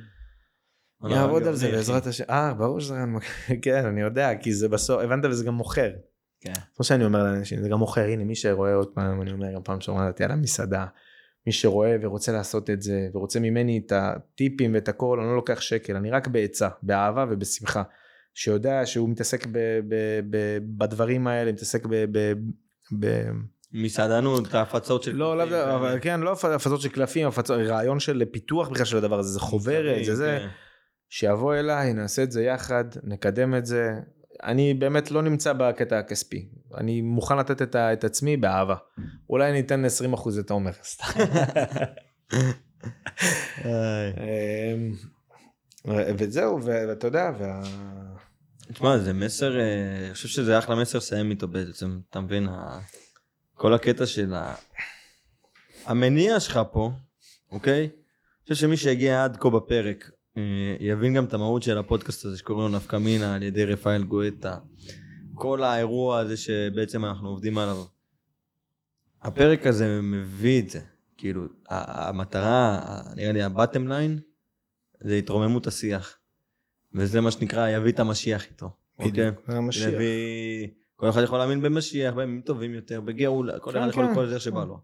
[1.03, 2.95] אבל יעבוד על זה בעזרת השם, אה, ברור שזה,
[3.63, 5.91] כן, אני יודע, כי זה בסוף, הבנת, וזה גם מוכר.
[6.41, 6.53] כן.
[6.75, 9.63] כמו שאני אומר לאנשים, זה גם מוכר, הנה, מי שרואה עוד פעם, אני אומר, גם
[9.63, 10.87] פעם שעברה נתתי על המסעדה.
[11.47, 15.61] מי שרואה ורוצה לעשות את זה ורוצה ממני את הטיפים ואת הכל אני לא לוקח
[15.61, 17.83] שקל אני רק בעצה באהבה ובשמחה
[18.35, 19.59] שיודע שהוא מתעסק ב,
[19.89, 19.95] ב,
[20.31, 22.05] ב, בדברים האלה מתעסק ב...
[22.13, 22.33] ב,
[23.01, 23.31] ב
[23.73, 25.17] מסעדנות, ההפצות של...
[25.17, 28.97] לא, לא, קלפים, אבל כן, לא הפצות של קלפים, הפצות, רעיון של פיתוח בכלל של
[28.97, 30.49] הדבר הזה, זה חוברת, זה זה, כן.
[31.09, 33.91] שיבוא אליי, נעשה את זה יחד, נקדם את זה.
[34.45, 38.75] אני באמת לא נמצא בקטע הכספי, אני מוכן לתת את, ה- את עצמי באהבה.
[39.31, 39.83] אולי אני אתן
[40.15, 41.03] 20% את.
[43.65, 44.13] איי.
[44.75, 44.93] אמ,
[46.19, 47.63] וזהו, ואתה יודע, וה...
[48.73, 52.49] תשמע, זה מסר, אה, אני חושב שזה אחלה מסר לסיים איתו בעצם, אתה מבין?
[53.55, 54.55] כל הקטע של ה...
[55.87, 56.91] המניע שלך פה,
[57.53, 57.81] אוקיי?
[57.81, 57.89] אני
[58.55, 60.11] חושב שמי שהגיע עד כה בפרק,
[60.81, 64.59] יבין גם את המהות של הפודקאסט הזה שקוראים לו נפקא מינה על ידי רפאל גואטה.
[65.35, 67.85] כל האירוע הזה שבעצם אנחנו עובדים עליו.
[69.23, 70.81] הפרק הזה מביא את זה.
[71.17, 72.81] כאילו, המטרה,
[73.17, 74.19] נראה לי הבטם ליין,
[75.01, 76.19] זה התרוממות השיח.
[76.95, 78.71] וזה מה שנקרא יביא את המשיח איתו.
[78.99, 79.11] אוקיי?
[79.11, 79.87] בדיוק, המשיח.
[79.87, 80.69] להביא...
[80.97, 84.11] כל אחד יכול להאמין במשיח, בימים טובים יותר, בגאולה, כל כן, אחד יכול כן.
[84.11, 84.81] לקרוא לזה איך שבא לו.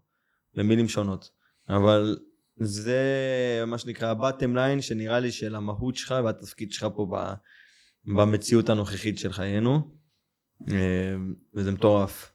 [0.55, 1.29] במילים שונות.
[1.69, 2.17] אבל
[2.57, 2.99] זה
[3.67, 7.33] מה שנקרא הבטם ליין שנראה לי של המהות שלך והתפקיד שלך פה ב...
[8.05, 9.95] במציאות הנוכחית של חיינו.
[10.71, 11.15] אה,
[11.53, 12.31] וזה מטורף.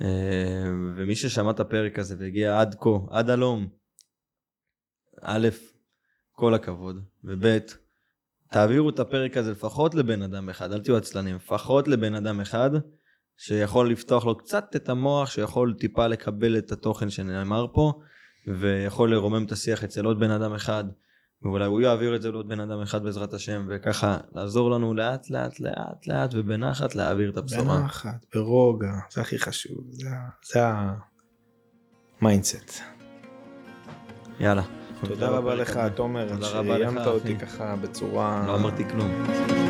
[0.00, 3.68] אה, ומי ששמע את הפרק הזה והגיע עד כה, עד הלום,
[5.22, 5.48] א',
[6.32, 7.58] כל הכבוד, וב',
[8.52, 12.70] תעבירו את הפרק הזה לפחות לבן אדם אחד, אל תהיו עצלנים, לפחות לבן אדם אחד
[13.36, 18.00] שיכול לפתוח לו קצת את המוח, שיכול טיפה לקבל את התוכן שנאמר פה,
[18.46, 20.84] ויכול לרומם את השיח אצל עוד בן אדם אחד,
[21.42, 25.30] ואולי הוא יעביר את זה לעוד בן אדם אחד בעזרת השם, וככה לעזור לנו לאט
[25.30, 27.80] לאט לאט לאט ובנחת להעביר את הבשורה.
[27.80, 30.08] בנחת, ברוגע, זה הכי חשוב, זה
[30.52, 30.60] זה
[32.20, 32.80] ה mindset.
[34.40, 34.62] יאללה.
[35.04, 37.38] תודה רבה לך, תומר, שראיינת אותי.
[37.38, 38.44] ככה בצורה...
[38.46, 39.69] לא אמרתי כלום.